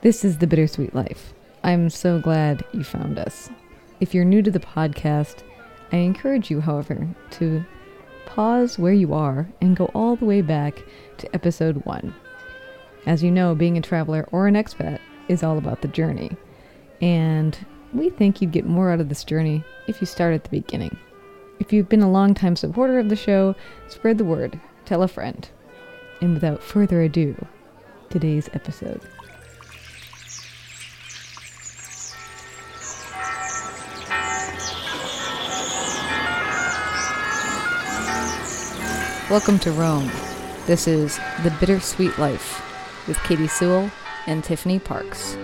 This 0.00 0.24
is 0.24 0.38
The 0.38 0.46
Bittersweet 0.46 0.94
Life. 0.94 1.34
I'm 1.64 1.90
so 1.90 2.20
glad 2.20 2.64
you 2.72 2.84
found 2.84 3.18
us. 3.18 3.50
If 3.98 4.14
you're 4.14 4.24
new 4.24 4.42
to 4.42 4.50
the 4.50 4.60
podcast, 4.60 5.42
I 5.90 5.96
encourage 5.96 6.52
you, 6.52 6.60
however, 6.60 7.08
to 7.32 7.64
pause 8.24 8.78
where 8.78 8.92
you 8.92 9.12
are 9.12 9.48
and 9.60 9.76
go 9.76 9.86
all 9.96 10.14
the 10.14 10.24
way 10.24 10.40
back 10.40 10.84
to 11.16 11.34
episode 11.34 11.84
one. 11.84 12.14
As 13.06 13.24
you 13.24 13.32
know, 13.32 13.56
being 13.56 13.76
a 13.76 13.80
traveler 13.80 14.28
or 14.30 14.46
an 14.46 14.54
expat 14.54 15.00
is 15.26 15.42
all 15.42 15.58
about 15.58 15.82
the 15.82 15.88
journey. 15.88 16.30
And 17.00 17.58
we 17.92 18.08
think 18.08 18.40
you'd 18.40 18.52
get 18.52 18.66
more 18.66 18.92
out 18.92 19.00
of 19.00 19.08
this 19.08 19.24
journey 19.24 19.64
if 19.88 20.00
you 20.00 20.06
start 20.06 20.32
at 20.32 20.44
the 20.44 20.50
beginning. 20.50 20.96
If 21.58 21.72
you've 21.72 21.88
been 21.88 22.02
a 22.02 22.10
long-time 22.10 22.54
supporter 22.54 23.00
of 23.00 23.08
the 23.08 23.16
show, 23.16 23.56
spread 23.88 24.18
the 24.18 24.24
word, 24.24 24.60
tell 24.84 25.02
a 25.02 25.08
friend. 25.08 25.48
And 26.20 26.34
without 26.34 26.62
further 26.62 27.02
ado, 27.02 27.34
today's 28.10 28.48
episode. 28.52 29.00
Welcome 39.30 39.58
to 39.58 39.72
Rome. 39.72 40.10
This 40.64 40.88
is 40.88 41.18
The 41.42 41.50
Bittersweet 41.60 42.18
Life 42.18 43.06
with 43.06 43.18
Katy 43.24 43.46
Sewell 43.46 43.90
and 44.26 44.42
Tiffany 44.42 44.78
Parks. 44.78 45.36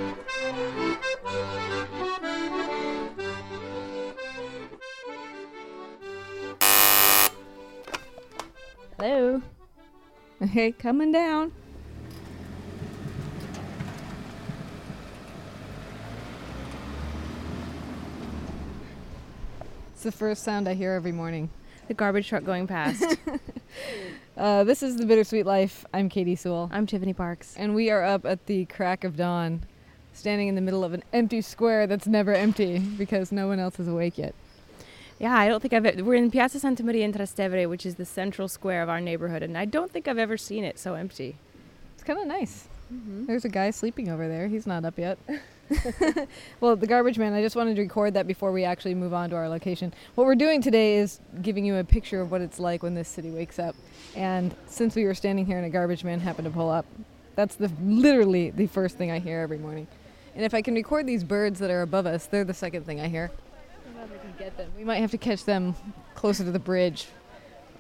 Hello. 8.97 9.43
Okay, 10.41 10.73
coming 10.73 11.13
down. 11.13 11.53
It's 19.93 20.05
the 20.05 20.11
first 20.11 20.43
sound 20.43 20.71
I 20.71 20.73
hear 20.73 20.93
every 20.93 21.13
morning. 21.13 21.51
The 21.89 21.93
garbage 21.93 22.29
truck 22.29 22.45
going 22.45 22.67
past. 22.67 23.05
Uh, 24.37 24.65
this 24.65 24.83
is 24.83 24.97
The 24.97 25.07
Bittersweet 25.07 25.47
Life. 25.47 25.85
I'm 25.95 26.09
Katy 26.09 26.35
Sewell. 26.35 26.69
I'm 26.73 26.87
Tiffany 26.87 27.13
Parks. 27.13 27.55
And 27.57 27.75
we 27.75 27.91
are 27.91 28.03
up 28.03 28.25
at 28.25 28.47
the 28.47 28.65
crack 28.65 29.05
of 29.05 29.17
dawn, 29.17 29.63
standing 30.13 30.49
in 30.49 30.55
the 30.55 30.61
middle 30.61 30.83
of 30.83 30.93
an 30.93 31.05
empty 31.13 31.41
square 31.41 31.87
that's 31.87 32.07
never 32.07 32.35
empty 32.35 32.79
because 32.79 33.31
no 33.31 33.47
one 33.47 33.61
else 33.61 33.79
is 33.79 33.87
awake 33.87 34.19
yet. 34.19 34.35
Yeah, 35.21 35.37
I 35.37 35.49
don't 35.49 35.61
think 35.61 35.73
I've. 35.73 36.05
We're 36.05 36.15
in 36.15 36.31
Piazza 36.31 36.59
Santa 36.59 36.83
Maria 36.83 37.05
in 37.05 37.13
Trastevere, 37.13 37.69
which 37.69 37.87
is 37.87 37.95
the 37.95 38.05
central 38.05 38.49
square 38.49 38.83
of 38.83 38.89
our 38.89 39.01
neighborhood, 39.01 39.43
and 39.43 39.57
I 39.57 39.65
don't 39.65 39.91
think 39.93 40.09
I've 40.09 40.19
ever 40.19 40.37
seen 40.37 40.65
it 40.65 40.79
so 40.79 40.95
empty. 40.95 41.37
It's 41.95 42.03
kind 42.03 42.19
of 42.19 42.27
nice. 42.27 42.67
There's 42.91 43.45
a 43.45 43.49
guy 43.49 43.71
sleeping 43.71 44.09
over 44.09 44.29
there. 44.29 44.49
He's 44.49 44.67
not 44.67 44.85
up 44.85 44.99
yet. 44.99 45.19
well, 46.61 46.77
the 46.77 46.87
garbage 46.87 47.19
man, 47.19 47.33
I 47.33 47.43
just 47.43 47.57
wanted 47.57 47.77
to 47.77 47.83
record 47.83 48.15
that 48.15 48.27
before 48.27 48.53
we 48.53 48.65
actually 48.65 48.95
move 48.95 49.15
on 49.15 49.31
to 49.31 49.37
our 49.37 49.49
location. 49.49 49.93
What 50.15 50.27
we're 50.27 50.35
doing 50.35 50.61
today 50.61 50.97
is 50.97 51.21
giving 51.43 51.65
you 51.65 51.77
a 51.77 51.85
picture 51.85 52.21
of 52.21 52.31
what 52.31 52.41
it's 52.41 52.59
like 52.59 52.83
when 52.83 52.95
this 52.95 53.09
city 53.09 53.31
wakes 53.31 53.59
up. 53.59 53.75
And 54.15 54.55
since 54.67 54.95
we 54.95 55.05
were 55.05 55.15
standing 55.15 55.47
here 55.47 55.57
and 55.57 55.67
a 55.67 55.71
garbage 55.71 56.05
man 56.05 56.21
happened 56.21 56.47
to 56.47 56.51
pull 56.51 56.71
up, 56.71 56.87
that's 57.35 57.57
the 57.57 57.71
literally 57.83 58.51
the 58.51 58.67
first 58.67 58.97
thing 58.97 59.11
I 59.11 59.19
hear 59.19 59.41
every 59.41 59.59
morning. 59.59 59.87
And 60.35 60.45
if 60.45 60.55
I 60.55 60.63
can 60.63 60.75
record 60.75 61.07
these 61.07 61.25
birds 61.25 61.61
that 61.61 61.71
are 61.71 61.83
above 61.83 62.07
us, 62.07 62.27
they're 62.27 62.45
the 62.45 62.55
second 62.55 62.85
thing 62.87 63.01
I 63.01 63.09
hear. 63.09 63.31
I 63.31 63.85
don't 63.85 63.97
know 63.97 64.15
if 64.15 64.21
I 64.21 64.25
can 64.25 64.35
get 64.39 64.57
them. 64.57 64.71
We 64.77 64.85
might 64.85 64.97
have 64.97 65.13
to 65.13 65.19
catch 65.19 65.45
them 65.45 65.75
closer 66.15 66.45
to 66.45 66.51
the 66.51 66.59
bridge, 66.59 67.07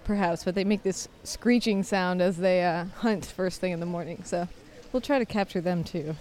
perhaps, 0.04 0.44
but 0.44 0.54
they 0.54 0.64
make 0.64 0.82
this 0.82 1.08
screeching 1.24 1.82
sound 1.82 2.22
as 2.22 2.36
they 2.36 2.64
uh, 2.64 2.86
hunt 2.98 3.26
first 3.26 3.60
thing 3.60 3.72
in 3.72 3.80
the 3.80 3.86
morning. 3.86 4.22
So 4.24 4.48
we'll 4.92 5.00
try 5.00 5.18
to 5.18 5.26
capture 5.26 5.60
them 5.60 5.84
too. 5.84 6.14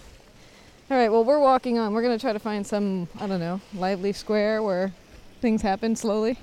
All 0.91 0.97
right, 0.97 1.09
well, 1.09 1.23
we're 1.23 1.39
walking 1.39 1.79
on. 1.79 1.93
We're 1.93 2.01
going 2.01 2.17
to 2.17 2.21
try 2.21 2.33
to 2.33 2.39
find 2.39 2.67
some, 2.67 3.07
I 3.19 3.25
don't 3.25 3.39
know, 3.39 3.61
lively 3.73 4.11
square 4.11 4.61
where 4.61 4.91
things 5.39 5.61
happen 5.61 5.95
slowly. 5.95 6.37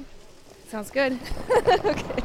Sounds 0.67 0.91
good. 0.91 1.19
okay. 1.51 2.23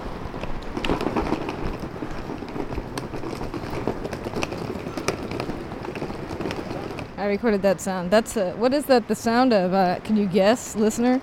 I 7.17 7.25
recorded 7.25 7.61
that 7.63 7.81
sound. 7.81 8.11
That's 8.11 8.37
a, 8.37 8.51
what 8.53 8.73
is 8.73 8.85
that 8.85 9.09
the 9.09 9.15
sound 9.15 9.51
of? 9.51 9.73
Uh, 9.73 9.99
can 10.05 10.15
you 10.15 10.25
guess, 10.25 10.75
listener? 10.75 11.19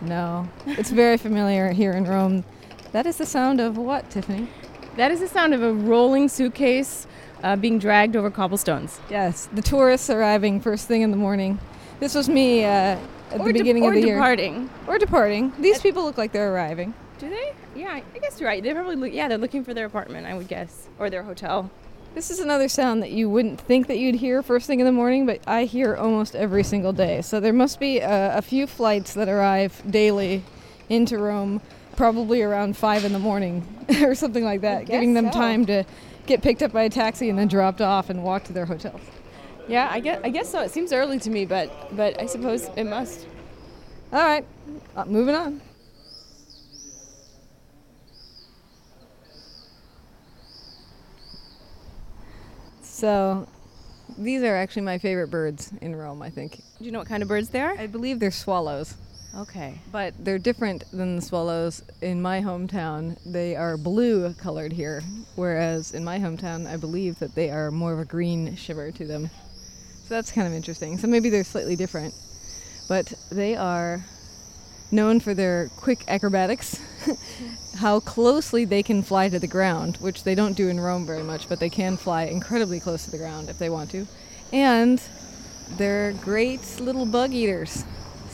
No. 0.00 0.48
It's 0.66 0.90
very 0.90 1.18
familiar 1.18 1.70
here 1.70 1.92
in 1.92 2.04
Rome. 2.04 2.44
That 2.90 3.06
is 3.06 3.16
the 3.16 3.26
sound 3.26 3.60
of 3.60 3.76
what, 3.76 4.10
Tiffany? 4.10 4.48
That 4.96 5.12
is 5.12 5.20
the 5.20 5.28
sound 5.28 5.54
of 5.54 5.62
a 5.62 5.72
rolling 5.72 6.28
suitcase 6.28 7.06
uh, 7.42 7.56
being 7.56 7.78
dragged 7.78 8.16
over 8.16 8.30
cobblestones. 8.30 9.00
Yes, 9.10 9.48
the 9.52 9.62
tourists 9.62 10.10
arriving 10.10 10.60
first 10.60 10.88
thing 10.88 11.02
in 11.02 11.10
the 11.10 11.16
morning. 11.16 11.58
This 12.00 12.14
was 12.14 12.28
me 12.28 12.64
uh, 12.64 12.68
at 12.68 12.98
or 13.40 13.46
the 13.46 13.52
beginning 13.52 13.84
or 13.84 13.88
of 13.90 13.94
the 13.94 14.06
year. 14.06 14.16
departing. 14.16 14.70
Or 14.86 14.98
departing. 14.98 15.52
These 15.58 15.80
people 15.80 16.04
look 16.04 16.18
like 16.18 16.32
they're 16.32 16.52
arriving. 16.52 16.94
Do 17.18 17.30
they? 17.30 17.54
Yeah, 17.74 18.00
I 18.14 18.18
guess 18.18 18.40
you're 18.40 18.48
right. 18.48 18.62
They're 18.62 18.74
probably 18.74 18.96
look, 18.96 19.12
yeah, 19.12 19.28
they're 19.28 19.38
looking 19.38 19.64
for 19.64 19.72
their 19.72 19.86
apartment, 19.86 20.26
I 20.26 20.34
would 20.34 20.48
guess, 20.48 20.88
or 20.98 21.08
their 21.10 21.22
hotel. 21.22 21.70
This 22.14 22.30
is 22.30 22.40
another 22.40 22.68
sound 22.68 23.02
that 23.02 23.10
you 23.10 23.30
wouldn't 23.30 23.60
think 23.60 23.86
that 23.86 23.96
you'd 23.96 24.16
hear 24.16 24.42
first 24.42 24.66
thing 24.66 24.80
in 24.80 24.86
the 24.86 24.92
morning, 24.92 25.24
but 25.24 25.40
I 25.46 25.64
hear 25.64 25.96
almost 25.96 26.36
every 26.36 26.62
single 26.62 26.92
day. 26.92 27.22
So 27.22 27.40
there 27.40 27.54
must 27.54 27.80
be 27.80 28.00
a, 28.00 28.36
a 28.36 28.42
few 28.42 28.66
flights 28.66 29.14
that 29.14 29.28
arrive 29.28 29.82
daily 29.88 30.42
into 30.90 31.16
Rome, 31.16 31.62
probably 31.96 32.42
around 32.42 32.76
five 32.76 33.04
in 33.04 33.14
the 33.14 33.18
morning 33.18 33.66
or 34.02 34.14
something 34.14 34.44
like 34.44 34.60
that, 34.60 34.86
giving 34.86 35.14
them 35.14 35.32
so. 35.32 35.38
time 35.38 35.64
to 35.66 35.84
get 36.26 36.42
picked 36.42 36.62
up 36.62 36.72
by 36.72 36.82
a 36.82 36.90
taxi 36.90 37.28
and 37.28 37.38
then 37.38 37.48
dropped 37.48 37.80
off 37.80 38.10
and 38.10 38.22
walk 38.22 38.44
to 38.44 38.52
their 38.52 38.66
hotels. 38.66 39.00
Yeah, 39.68 39.88
I 39.90 40.00
guess 40.00 40.20
I 40.24 40.30
guess 40.30 40.48
so. 40.48 40.60
It 40.60 40.70
seems 40.70 40.92
early 40.92 41.18
to 41.20 41.30
me, 41.30 41.44
but 41.44 41.94
but 41.96 42.20
I 42.20 42.26
suppose 42.26 42.68
it 42.76 42.84
must. 42.84 43.26
All 44.12 44.22
right, 44.22 44.44
uh, 44.96 45.04
moving 45.04 45.34
on. 45.34 45.60
So, 52.82 53.48
these 54.16 54.42
are 54.42 54.54
actually 54.54 54.82
my 54.82 54.98
favorite 54.98 55.28
birds 55.28 55.72
in 55.80 55.96
Rome, 55.96 56.22
I 56.22 56.30
think. 56.30 56.62
Do 56.78 56.84
you 56.84 56.92
know 56.92 57.00
what 57.00 57.08
kind 57.08 57.20
of 57.22 57.28
birds 57.28 57.48
they 57.48 57.60
are? 57.60 57.76
I 57.76 57.88
believe 57.88 58.20
they're 58.20 58.30
swallows, 58.30 58.94
Okay. 59.34 59.80
but 59.90 60.12
they're 60.18 60.38
different 60.38 60.84
than 60.92 61.16
the 61.16 61.22
swallows 61.22 61.82
in 62.02 62.20
my 62.20 62.42
hometown. 62.42 63.18
They 63.24 63.56
are 63.56 63.76
blue 63.78 64.34
colored 64.34 64.72
here, 64.72 65.02
whereas 65.36 65.92
in 65.92 66.04
my 66.04 66.18
hometown, 66.18 66.66
I 66.66 66.76
believe 66.76 67.18
that 67.20 67.34
they 67.34 67.50
are 67.50 67.70
more 67.70 67.94
of 67.94 67.98
a 67.98 68.04
green 68.04 68.56
shimmer 68.56 68.90
to 68.92 69.06
them. 69.06 69.30
So 70.06 70.14
that's 70.14 70.32
kind 70.32 70.46
of 70.46 70.52
interesting. 70.52 70.98
So 70.98 71.06
maybe 71.06 71.30
they're 71.30 71.44
slightly 71.44 71.76
different, 71.76 72.14
but 72.88 73.12
they 73.30 73.56
are 73.56 74.04
known 74.90 75.18
for 75.18 75.32
their 75.32 75.70
quick 75.78 76.04
acrobatics, 76.08 76.78
how 77.76 78.00
closely 78.00 78.66
they 78.66 78.82
can 78.82 79.02
fly 79.02 79.30
to 79.30 79.38
the 79.38 79.46
ground, 79.46 79.96
which 79.96 80.24
they 80.24 80.34
don't 80.34 80.56
do 80.56 80.68
in 80.68 80.78
Rome 80.78 81.06
very 81.06 81.22
much, 81.22 81.48
but 81.48 81.58
they 81.58 81.70
can 81.70 81.96
fly 81.96 82.24
incredibly 82.24 82.78
close 82.78 83.06
to 83.06 83.10
the 83.10 83.18
ground 83.18 83.48
if 83.48 83.58
they 83.58 83.70
want 83.70 83.90
to. 83.92 84.06
And 84.52 85.02
they're 85.78 86.12
great 86.12 86.78
little 86.78 87.06
bug 87.06 87.32
eaters. 87.32 87.84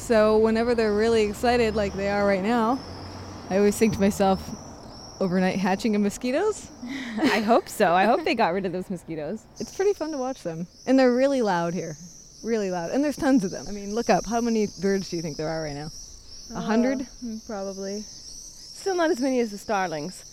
So 0.09 0.39
whenever 0.39 0.75
they're 0.75 0.95
really 0.95 1.25
excited, 1.25 1.77
like 1.77 1.93
they 1.93 2.09
are 2.09 2.27
right 2.27 2.43
now, 2.43 2.81
I 3.51 3.59
always 3.59 3.77
think 3.77 3.93
to 3.93 4.01
myself, 4.01 4.41
overnight 5.21 5.59
hatching 5.59 5.95
of 5.95 6.01
mosquitoes? 6.01 6.71
I 7.21 7.41
hope 7.41 7.69
so. 7.69 7.93
I 7.93 8.07
hope 8.07 8.25
they 8.25 8.35
got 8.35 8.55
rid 8.55 8.65
of 8.65 8.73
those 8.73 8.89
mosquitoes. 8.89 9.45
It's 9.61 9.77
pretty 9.77 9.93
fun 9.93 10.11
to 10.13 10.17
watch 10.17 10.43
them. 10.43 10.67
And 10.87 10.99
they're 10.99 11.13
really 11.13 11.43
loud 11.43 11.75
here. 11.75 11.95
Really 12.43 12.71
loud. 12.71 12.91
And 12.91 13.05
there's 13.05 13.19
tons 13.19 13.45
of 13.45 13.51
them. 13.51 13.67
I 13.69 13.73
mean, 13.73 13.95
look 13.95 14.09
up. 14.09 14.25
How 14.25 14.41
many 14.41 14.69
birds 14.81 15.11
do 15.11 15.17
you 15.17 15.21
think 15.21 15.37
there 15.37 15.51
are 15.51 15.63
right 15.63 15.75
now? 15.75 15.91
A 16.55 16.61
hundred? 16.63 17.03
Uh, 17.03 17.35
probably. 17.47 18.01
Still 18.01 18.97
not 18.97 19.11
as 19.11 19.21
many 19.21 19.41
as 19.41 19.51
the 19.51 19.59
starlings. 19.59 20.25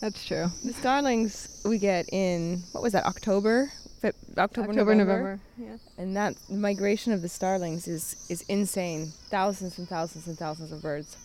That's 0.00 0.26
true. 0.26 0.50
The 0.64 0.72
starlings 0.72 1.62
we 1.64 1.78
get 1.78 2.12
in 2.12 2.64
what 2.72 2.82
was 2.82 2.94
that 2.94 3.04
October, 3.04 3.70
Fe- 4.00 4.12
October, 4.38 4.70
October, 4.70 4.72
November, 4.72 4.94
November. 5.04 5.40
Yeah. 5.58 5.76
and 5.98 6.16
that 6.16 6.34
the 6.48 6.56
migration 6.56 7.12
of 7.12 7.20
the 7.22 7.28
starlings 7.28 7.86
is 7.86 8.16
is 8.30 8.42
insane. 8.48 9.12
Thousands 9.28 9.78
and 9.78 9.86
thousands 9.88 10.26
and 10.26 10.38
thousands 10.38 10.72
of 10.72 10.80
birds. 10.80 11.16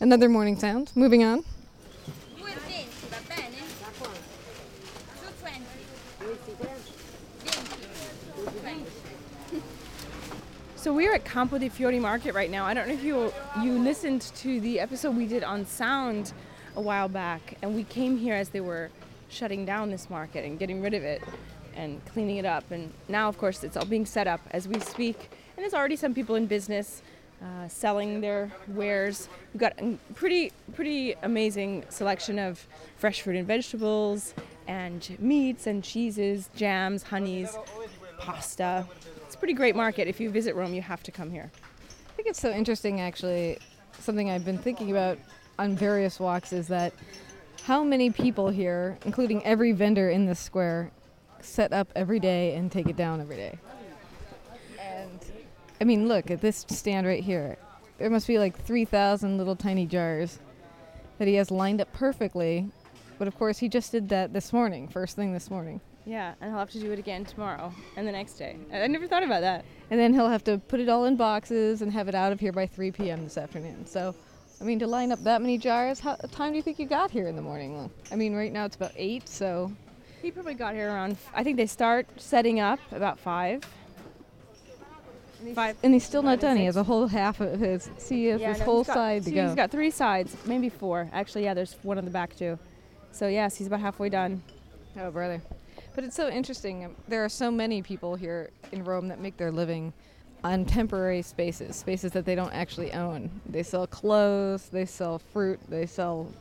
Another 0.00 0.28
morning 0.28 0.56
sound. 0.58 0.90
Moving 0.94 1.24
on. 1.24 1.42
2,20, 2.38 2.86
va 3.10 3.16
bene? 3.28 3.56
220. 3.84 5.58
20. 8.60 8.84
So 10.76 10.94
we're 10.94 11.14
at 11.14 11.24
Campo 11.24 11.58
dei 11.58 11.68
Fiori 11.68 11.98
Market 11.98 12.34
right 12.34 12.50
now. 12.50 12.64
I 12.64 12.72
don't 12.72 12.88
know 12.88 12.94
if 12.94 13.02
you 13.02 13.32
you 13.62 13.78
listened 13.78 14.22
to 14.36 14.60
the 14.60 14.80
episode 14.80 15.16
we 15.16 15.26
did 15.26 15.42
on 15.44 15.66
sound 15.66 16.32
a 16.76 16.80
while 16.80 17.08
back, 17.08 17.56
and 17.60 17.74
we 17.74 17.84
came 17.84 18.16
here 18.16 18.34
as 18.34 18.50
they 18.50 18.60
were 18.60 18.88
shutting 19.28 19.64
down 19.64 19.90
this 19.90 20.10
market 20.10 20.44
and 20.44 20.58
getting 20.58 20.80
rid 20.80 20.94
of 20.94 21.02
it 21.02 21.22
and 21.74 22.04
cleaning 22.06 22.38
it 22.38 22.44
up. 22.44 22.70
And 22.70 22.92
now, 23.08 23.28
of 23.28 23.38
course, 23.38 23.62
it's 23.62 23.76
all 23.76 23.84
being 23.84 24.06
set 24.06 24.26
up 24.26 24.40
as 24.50 24.66
we 24.66 24.80
speak. 24.80 25.30
And 25.56 25.62
there's 25.62 25.74
already 25.74 25.96
some 25.96 26.14
people 26.14 26.34
in 26.34 26.46
business 26.46 27.02
uh, 27.42 27.68
selling 27.68 28.20
their 28.20 28.50
wares. 28.68 29.28
We've 29.52 29.60
got 29.60 29.74
a 29.80 29.96
pretty 30.14 30.52
pretty 30.74 31.14
amazing 31.22 31.84
selection 31.88 32.38
of 32.38 32.66
fresh 32.96 33.22
fruit 33.22 33.36
and 33.36 33.46
vegetables, 33.46 34.34
and 34.66 35.16
meats 35.20 35.66
and 35.66 35.84
cheeses, 35.84 36.50
jams, 36.56 37.04
honeys. 37.04 37.56
pasta. 38.18 38.86
It's 39.24 39.34
a 39.34 39.38
pretty 39.38 39.54
great 39.54 39.76
market. 39.76 40.08
If 40.08 40.20
you 40.20 40.30
visit 40.30 40.54
Rome, 40.54 40.74
you 40.74 40.82
have 40.82 41.02
to 41.04 41.12
come 41.12 41.30
here. 41.30 41.50
I 41.54 42.12
think 42.16 42.28
it's 42.28 42.40
so 42.40 42.50
interesting, 42.50 43.00
actually. 43.00 43.58
Something 44.00 44.30
I've 44.30 44.44
been 44.44 44.58
thinking 44.58 44.90
about 44.90 45.18
on 45.58 45.76
various 45.76 46.18
walks 46.20 46.52
is 46.52 46.68
that 46.68 46.92
how 47.68 47.84
many 47.84 48.08
people 48.08 48.48
here, 48.48 48.96
including 49.04 49.44
every 49.44 49.72
vendor 49.72 50.08
in 50.08 50.24
this 50.24 50.40
square, 50.40 50.90
set 51.42 51.70
up 51.70 51.92
every 51.94 52.18
day 52.18 52.54
and 52.54 52.72
take 52.72 52.86
it 52.86 52.96
down 52.96 53.20
every 53.20 53.36
day. 53.36 53.58
And 54.80 55.20
I 55.78 55.84
mean, 55.84 56.08
look 56.08 56.30
at 56.30 56.40
this 56.40 56.64
stand 56.70 57.06
right 57.06 57.22
here. 57.22 57.58
There 57.98 58.08
must 58.08 58.26
be 58.26 58.38
like 58.38 58.58
3,000 58.58 59.36
little 59.36 59.54
tiny 59.54 59.84
jars 59.84 60.38
that 61.18 61.28
he 61.28 61.34
has 61.34 61.50
lined 61.50 61.82
up 61.82 61.92
perfectly. 61.92 62.70
But 63.18 63.28
of 63.28 63.36
course, 63.36 63.58
he 63.58 63.68
just 63.68 63.92
did 63.92 64.08
that 64.08 64.32
this 64.32 64.50
morning, 64.50 64.88
first 64.88 65.14
thing 65.14 65.34
this 65.34 65.50
morning. 65.50 65.82
Yeah, 66.06 66.32
and 66.40 66.50
he'll 66.50 66.60
have 66.60 66.70
to 66.70 66.80
do 66.80 66.90
it 66.92 66.98
again 66.98 67.26
tomorrow 67.26 67.70
and 67.98 68.08
the 68.08 68.12
next 68.12 68.38
day. 68.38 68.56
I 68.72 68.80
I 68.80 68.86
never 68.86 69.06
thought 69.06 69.24
about 69.24 69.42
that. 69.42 69.66
And 69.90 70.00
then 70.00 70.14
he'll 70.14 70.30
have 70.30 70.44
to 70.44 70.56
put 70.56 70.80
it 70.80 70.88
all 70.88 71.04
in 71.04 71.16
boxes 71.16 71.82
and 71.82 71.92
have 71.92 72.08
it 72.08 72.14
out 72.14 72.32
of 72.32 72.40
here 72.40 72.52
by 72.52 72.66
3 72.66 72.92
p.m. 72.92 73.24
this 73.24 73.36
afternoon. 73.36 73.84
So, 73.84 74.14
I 74.60 74.64
mean, 74.64 74.78
to 74.80 74.86
line 74.86 75.12
up 75.12 75.22
that 75.24 75.40
many 75.40 75.56
jars, 75.56 76.00
how 76.00 76.16
time 76.16 76.50
do 76.52 76.56
you 76.56 76.62
think 76.62 76.78
you 76.78 76.86
got 76.86 77.10
here 77.10 77.28
in 77.28 77.36
the 77.36 77.42
morning? 77.42 77.88
I 78.10 78.16
mean, 78.16 78.34
right 78.34 78.52
now 78.52 78.64
it's 78.64 78.74
about 78.76 78.92
8, 78.96 79.28
so 79.28 79.70
He 80.20 80.30
probably 80.32 80.54
got 80.54 80.74
here 80.74 80.88
around. 80.88 81.16
I 81.32 81.44
think 81.44 81.56
they 81.56 81.66
start 81.66 82.06
setting 82.16 82.58
up 82.58 82.80
about 82.90 83.18
five. 83.20 83.62
Five. 85.54 85.76
and 85.84 85.94
he's 85.94 86.02
still 86.04 86.22
not 86.24 86.32
and 86.32 86.40
done. 86.40 86.56
He 86.56 86.64
has 86.64 86.76
a 86.76 86.82
whole 86.82 87.06
half 87.06 87.40
of 87.40 87.60
his. 87.60 87.88
See, 87.98 88.22
he 88.22 88.26
has 88.26 88.40
Yeah, 88.40 88.48
this 88.54 88.58
no, 88.58 88.64
whole 88.64 88.82
got- 88.84 88.94
side 88.94 89.24
to 89.24 89.30
go. 89.30 89.46
He's 89.46 89.54
got 89.54 89.70
three 89.70 89.92
sides, 89.92 90.36
maybe 90.46 90.68
four. 90.68 91.08
Actually, 91.12 91.44
yeah, 91.44 91.54
there's 91.54 91.74
one 91.84 91.96
on 91.96 92.04
the 92.04 92.10
back 92.10 92.34
too. 92.36 92.58
So 93.12 93.28
yes, 93.28 93.56
he's 93.56 93.68
about 93.68 93.78
halfway 93.78 94.08
done. 94.08 94.42
Oh, 94.98 95.12
brother. 95.12 95.40
But 95.94 96.02
it's 96.02 96.16
so 96.16 96.28
interesting. 96.28 96.92
There 97.06 97.24
are 97.24 97.28
so 97.28 97.52
many 97.52 97.82
people 97.82 98.16
here 98.16 98.50
in 98.72 98.82
Rome 98.82 99.06
that 99.08 99.20
make 99.20 99.36
their 99.36 99.52
living 99.52 99.92
on 100.44 100.64
temporary 100.64 101.22
spaces, 101.22 101.76
spaces 101.76 102.12
that 102.12 102.24
they 102.24 102.34
don't 102.34 102.52
actually 102.52 102.92
own. 102.92 103.30
They 103.48 103.62
sell 103.62 103.86
clothes, 103.86 104.68
they 104.68 104.84
sell 104.86 105.18
fruit, 105.18 105.58
they 105.68 105.86
sell 105.86 106.32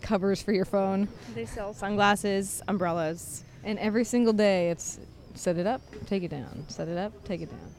covers 0.00 0.40
for 0.42 0.52
your 0.52 0.64
phone, 0.64 1.08
They 1.34 1.44
sell 1.46 1.74
sunglasses, 1.74 2.62
umbrellas. 2.68 3.44
and 3.64 3.78
every 3.78 4.04
single 4.04 4.32
day 4.32 4.70
it's 4.70 4.98
set 5.34 5.58
it 5.58 5.66
up, 5.66 5.82
take 6.06 6.22
it 6.22 6.30
down, 6.30 6.64
set 6.68 6.88
it 6.88 6.96
up, 6.98 7.12
take 7.24 7.40
it 7.42 7.50
down. 7.50 7.74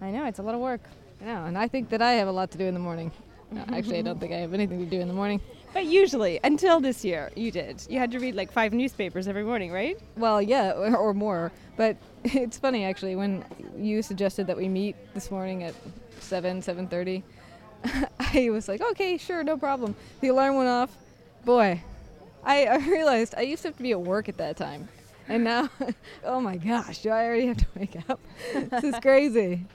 I 0.00 0.10
know 0.10 0.26
it's 0.26 0.38
a 0.38 0.42
lot 0.42 0.54
of 0.54 0.60
work. 0.60 0.80
I 1.20 1.24
know, 1.26 1.44
and 1.44 1.56
I 1.56 1.68
think 1.68 1.88
that 1.90 2.02
I 2.02 2.12
have 2.14 2.28
a 2.28 2.32
lot 2.32 2.50
to 2.50 2.58
do 2.58 2.64
in 2.64 2.74
the 2.74 2.80
morning. 2.80 3.12
No, 3.52 3.62
actually, 3.76 3.98
I 3.98 4.02
don't 4.02 4.18
think 4.18 4.32
I 4.32 4.36
have 4.36 4.54
anything 4.54 4.78
to 4.78 4.86
do 4.86 5.00
in 5.00 5.08
the 5.08 5.14
morning. 5.14 5.40
But 5.74 5.84
usually, 5.84 6.40
until 6.42 6.80
this 6.80 7.04
year, 7.04 7.30
you 7.36 7.50
did. 7.50 7.84
You 7.88 7.98
had 7.98 8.10
to 8.12 8.18
read 8.18 8.34
like 8.34 8.50
five 8.50 8.72
newspapers 8.72 9.28
every 9.28 9.44
morning, 9.44 9.70
right? 9.70 9.98
Well, 10.16 10.40
yeah, 10.40 10.72
or, 10.72 10.96
or 11.08 11.14
more. 11.14 11.52
But 11.76 11.96
it's 12.24 12.58
funny 12.58 12.84
actually 12.84 13.16
when 13.16 13.44
you 13.76 14.02
suggested 14.02 14.46
that 14.46 14.56
we 14.56 14.68
meet 14.68 14.96
this 15.12 15.30
morning 15.30 15.64
at 15.64 15.74
seven, 16.20 16.62
seven 16.62 16.88
thirty. 16.88 17.22
I 18.20 18.48
was 18.50 18.68
like, 18.68 18.80
okay, 18.80 19.18
sure, 19.18 19.44
no 19.44 19.56
problem. 19.56 19.94
The 20.20 20.28
alarm 20.28 20.56
went 20.56 20.68
off. 20.68 20.96
Boy, 21.44 21.82
I, 22.44 22.66
I 22.66 22.76
realized 22.76 23.34
I 23.36 23.42
used 23.42 23.62
to 23.62 23.68
have 23.68 23.76
to 23.76 23.82
be 23.82 23.90
at 23.90 24.00
work 24.00 24.28
at 24.28 24.36
that 24.38 24.56
time, 24.56 24.88
and 25.28 25.42
now, 25.44 25.68
oh 26.24 26.40
my 26.40 26.56
gosh, 26.56 27.02
do 27.02 27.10
I 27.10 27.24
already 27.24 27.46
have 27.46 27.56
to 27.56 27.66
wake 27.76 27.96
up? 28.08 28.20
this 28.54 28.84
is 28.84 28.94
crazy. 29.00 29.66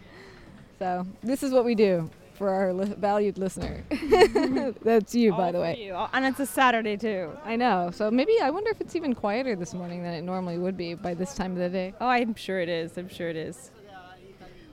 So 0.80 1.06
this 1.21 1.44
is 1.44 1.51
what 1.51 1.65
we 1.65 1.75
do 1.75 2.09
for 2.37 2.49
our 2.49 2.71
li- 2.73 2.93
valued 2.97 3.37
listener. 3.37 3.83
That's 4.83 5.15
you, 5.15 5.33
oh, 5.33 5.37
by 5.37 5.51
the 5.51 5.59
way. 5.59 5.83
you. 5.83 5.93
Oh, 5.93 6.07
and 6.13 6.25
it's 6.25 6.39
a 6.39 6.45
Saturday 6.45 6.95
too. 6.95 7.31
I 7.43 7.55
know. 7.55 7.89
So 7.91 8.11
maybe 8.11 8.33
I 8.41 8.49
wonder 8.51 8.69
if 8.69 8.79
it's 8.79 8.95
even 8.95 9.13
quieter 9.15 9.55
this 9.55 9.73
morning 9.73 10.03
than 10.03 10.13
it 10.13 10.21
normally 10.21 10.57
would 10.57 10.77
be 10.77 10.93
by 10.93 11.13
this 11.13 11.33
time 11.33 11.53
of 11.53 11.57
the 11.57 11.69
day. 11.69 11.93
Oh, 11.99 12.07
I'm 12.07 12.35
sure 12.35 12.59
it 12.59 12.69
is. 12.69 12.97
I'm 12.97 13.09
sure 13.09 13.29
it 13.29 13.35
is. 13.35 13.71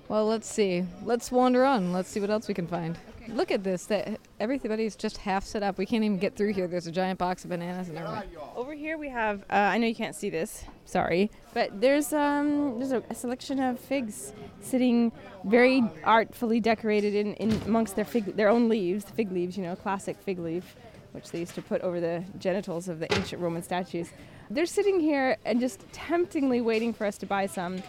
Well, 0.09 0.27
let's 0.27 0.47
see. 0.47 0.85
Let's 1.03 1.33
wander 1.33 1.65
on. 1.65 1.93
Let's 1.93 2.11
see 2.11 2.21
what 2.21 2.31
else 2.31 2.47
we 2.47 2.55
can 2.55 2.67
find. 2.67 2.99
Look 3.29 3.51
at 3.51 3.65
this. 3.65 3.87
That 3.87 4.21
everybody's 4.41 4.97
just 4.97 5.19
half 5.19 5.45
set 5.45 5.63
up. 5.63 5.79
We 5.79 5.87
can't 5.87 6.05
even 6.05 6.19
get 6.19 6.37
through 6.37 6.53
here. 6.53 6.67
There's 6.67 6.87
a 6.87 6.93
giant 6.93 7.19
box 7.19 7.45
of 7.45 7.51
bananas 7.51 7.89
and 7.89 7.99
everything. 7.99 8.31
Over 8.55 8.75
here 8.75 8.99
we 8.99 9.09
have. 9.09 9.43
Uh, 9.43 9.55
I 9.55 9.79
know 9.79 9.87
you 9.87 9.95
can't 9.95 10.15
see 10.15 10.31
this. 10.31 10.65
Sorry, 10.85 11.31
but 11.55 11.81
there's 11.81 12.13
um 12.13 12.79
there's 12.79 12.93
a, 12.93 13.03
a 13.09 13.15
selection 13.15 13.59
of 13.61 13.79
figs 13.79 14.33
sitting 14.61 15.13
very 15.45 15.83
artfully 16.05 16.61
decorated 16.61 17.15
in, 17.15 17.35
in 17.35 17.53
amongst 17.63 17.97
their 17.97 18.05
fig 18.05 18.37
their 18.37 18.49
own 18.49 18.69
leaves, 18.69 19.05
fig 19.05 19.33
leaves. 19.33 19.57
You 19.57 19.65
know, 19.65 19.77
classic 19.77 20.17
fig 20.19 20.39
leaf, 20.39 20.77
which 21.13 21.31
they 21.31 21.41
used 21.41 21.55
to 21.55 21.63
put 21.63 21.81
over 21.83 22.01
the 22.01 22.25
genitals 22.39 22.89
of 22.89 22.99
the 22.99 23.13
ancient 23.15 23.41
Roman 23.41 23.63
statues. 23.63 24.11
They're 24.51 24.67
sitting 24.67 25.01
here 25.01 25.39
and 25.45 25.59
just 25.59 25.81
temptingly 25.93 26.61
waiting 26.61 26.93
for 26.93 27.07
us 27.07 27.17
to 27.19 27.27
buy 27.27 27.47
some. 27.47 27.83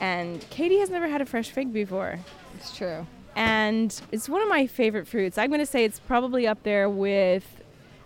And 0.00 0.44
Katy 0.50 0.78
has 0.80 0.90
never 0.90 1.08
had 1.08 1.20
a 1.20 1.26
fresh 1.26 1.50
fig 1.50 1.72
before. 1.72 2.18
It's 2.56 2.76
true. 2.76 3.06
And 3.36 4.00
it's 4.12 4.28
one 4.28 4.42
of 4.42 4.48
my 4.48 4.66
favorite 4.66 5.06
fruits. 5.06 5.38
I'm 5.38 5.48
going 5.48 5.60
to 5.60 5.66
say 5.66 5.84
it's 5.84 6.00
probably 6.00 6.46
up 6.46 6.62
there 6.62 6.88
with 6.88 7.44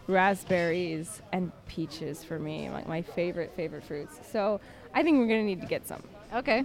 raspberries 0.06 1.20
and 1.32 1.52
peaches 1.67 2.23
for 2.25 2.38
me, 2.38 2.70
like 2.70 2.87
my 2.88 3.02
favorite 3.02 3.52
favorite 3.56 3.84
fruits. 3.84 4.19
So 4.31 4.61
I 4.94 5.02
think 5.02 5.19
we're 5.19 5.26
going 5.26 5.40
to 5.40 5.46
need 5.46 5.61
to 5.61 5.67
get 5.67 5.87
some. 5.87 6.02
Okay. 6.34 6.64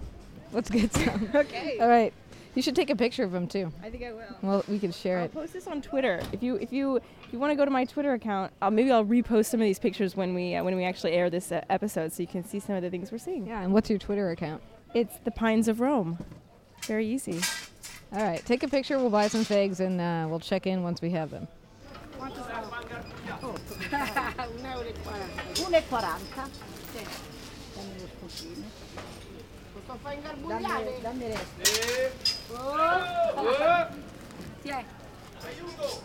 Let's 0.52 0.70
get 0.70 0.94
some. 0.94 1.30
Okay. 1.36 1.80
All 1.80 1.88
right. 1.88 2.14
You 2.54 2.62
should 2.62 2.76
take 2.76 2.90
a 2.90 2.96
picture 2.98 3.24
of 3.24 3.32
them 3.32 3.48
too. 3.48 3.72
I 3.82 3.90
think 3.90 4.04
I 4.04 4.12
will. 4.12 4.24
Well, 4.42 4.66
we 4.68 4.78
can 4.78 4.92
share 4.92 5.20
I'll 5.20 5.26
it. 5.26 5.34
post 5.34 5.54
this 5.54 5.68
on 5.68 5.82
Twitter. 5.82 6.22
If 6.34 6.44
you 6.44 6.56
if 6.58 6.74
you 6.74 6.98
if 6.98 7.04
you 7.32 7.40
want 7.40 7.52
to 7.52 7.56
go 7.56 7.64
to 7.64 7.72
my 7.72 7.86
Twitter 7.86 8.12
account, 8.12 8.52
uh, 8.62 8.70
maybe 8.70 8.92
I'll 8.92 9.06
repost 9.06 9.46
some 9.46 9.62
of 9.62 9.66
these 9.66 9.80
pictures 9.80 10.18
when 10.18 10.34
we 10.34 10.56
uh, 10.56 10.64
when 10.66 10.76
we 10.76 10.84
actually 10.84 11.14
air 11.14 11.30
this 11.30 11.54
uh, 11.54 11.62
episode, 11.70 12.12
so 12.12 12.22
you 12.22 12.28
can 12.28 12.44
see 12.44 12.60
some 12.60 12.76
of 12.76 12.82
the 12.82 12.90
things 12.90 13.10
we're 13.10 13.20
seeing. 13.20 13.48
Yeah. 13.48 13.62
And 13.62 13.72
what's 13.72 13.90
your 13.90 14.00
Twitter 14.00 14.32
account? 14.32 14.62
It's 14.94 15.18
the 15.24 15.32
Pines 15.32 15.70
of 15.70 15.80
Rome. 15.80 16.18
Very 16.84 17.08
easy. 17.08 17.40
All 18.14 18.24
right. 18.24 18.46
Take 18.46 18.64
a 18.64 18.68
picture. 18.68 18.98
We'll 18.98 19.10
buy 19.10 19.28
some 19.28 19.44
figs 19.44 19.80
and 19.80 20.02
uh, 20.02 20.26
we'll 20.30 20.40
check 20.40 20.68
in 20.68 20.84
once 20.84 21.02
we 21.02 21.12
have 21.12 21.30
them. 21.32 21.48
1,40. 22.20 22.32
Dammi 27.74 28.00
lo 28.00 28.08
scotino. 28.18 28.66
Lo 29.88 29.98
fai 30.02 30.16
ingarbugliare? 30.18 31.00
Dammi 31.02 31.28
resto. 31.28 31.62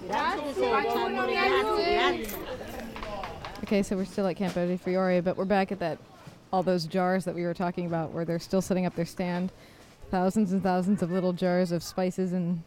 Grazie, 0.06 0.52
sei 0.54 0.70
grazie. 1.90 2.38
Okay, 3.62 3.82
so 3.82 3.96
we're 3.96 4.04
still 4.04 4.26
at 4.26 4.36
Campo 4.36 4.64
dei 4.66 4.76
Fiori, 4.76 5.20
but 5.20 5.36
we're 5.36 5.44
back 5.44 5.72
at 5.72 5.78
that 5.80 5.98
all 6.52 6.62
those 6.62 6.86
jars 6.86 7.24
that 7.24 7.34
we 7.34 7.42
were 7.42 7.52
talking 7.52 7.86
about, 7.86 8.12
where 8.12 8.24
they're 8.24 8.38
still 8.38 8.62
setting 8.62 8.86
up 8.86 8.94
their 8.94 9.04
stand. 9.04 9.52
Thousands 10.10 10.52
and 10.52 10.62
thousands 10.62 11.02
of 11.02 11.10
little 11.10 11.32
jars 11.32 11.72
of 11.72 11.82
spices 11.82 12.32
and, 12.32 12.62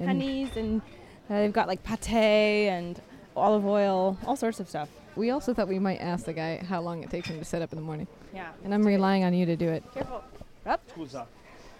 and 0.00 0.08
Honeys 0.08 0.56
and 0.56 0.82
uh, 1.30 1.40
they've 1.40 1.52
got 1.52 1.68
like 1.68 1.82
pate 1.82 2.68
and 2.68 3.00
olive 3.36 3.64
oil, 3.64 4.16
all 4.26 4.36
sorts 4.36 4.60
of 4.60 4.68
stuff. 4.68 4.88
we 5.16 5.30
also 5.30 5.54
thought 5.54 5.68
we 5.68 5.78
might 5.78 5.98
ask 5.98 6.24
the 6.24 6.32
guy 6.32 6.58
how 6.58 6.80
long 6.80 7.02
it 7.02 7.10
takes 7.10 7.28
him 7.28 7.38
to 7.38 7.44
set 7.44 7.62
up 7.62 7.72
in 7.72 7.76
the 7.76 7.84
morning. 7.84 8.06
Yeah. 8.34 8.50
And 8.64 8.74
I'm 8.74 8.86
relying 8.86 9.24
on 9.24 9.32
you 9.32 9.46
to 9.46 9.56
do 9.56 9.68
it. 9.68 9.82
Careful. 9.94 10.22
Scusa, 10.66 11.26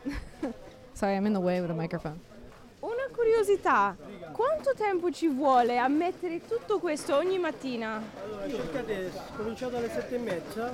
Sorry, 0.95 1.17
I'm 1.17 1.27
in 1.27 1.33
the 1.33 1.41
way 1.41 1.61
with 1.61 1.71
a 1.71 1.75
microphone. 1.75 2.21
Una 2.83 3.09
curiosità, 3.13 3.97
quanto 4.33 4.73
tempo 4.75 5.11
ci 5.11 5.27
vuole 5.29 5.79
a 5.79 5.89
mettere 5.89 6.47
tutto 6.47 6.79
questo 6.79 7.17
ogni 7.17 7.39
mattina? 7.39 8.01
Allora, 8.23 8.49
cercate, 8.49 9.11
cominciate 9.37 9.77
alle 9.77 9.91
sette 9.91 10.15
e 10.15 10.19
mezza, 10.19 10.73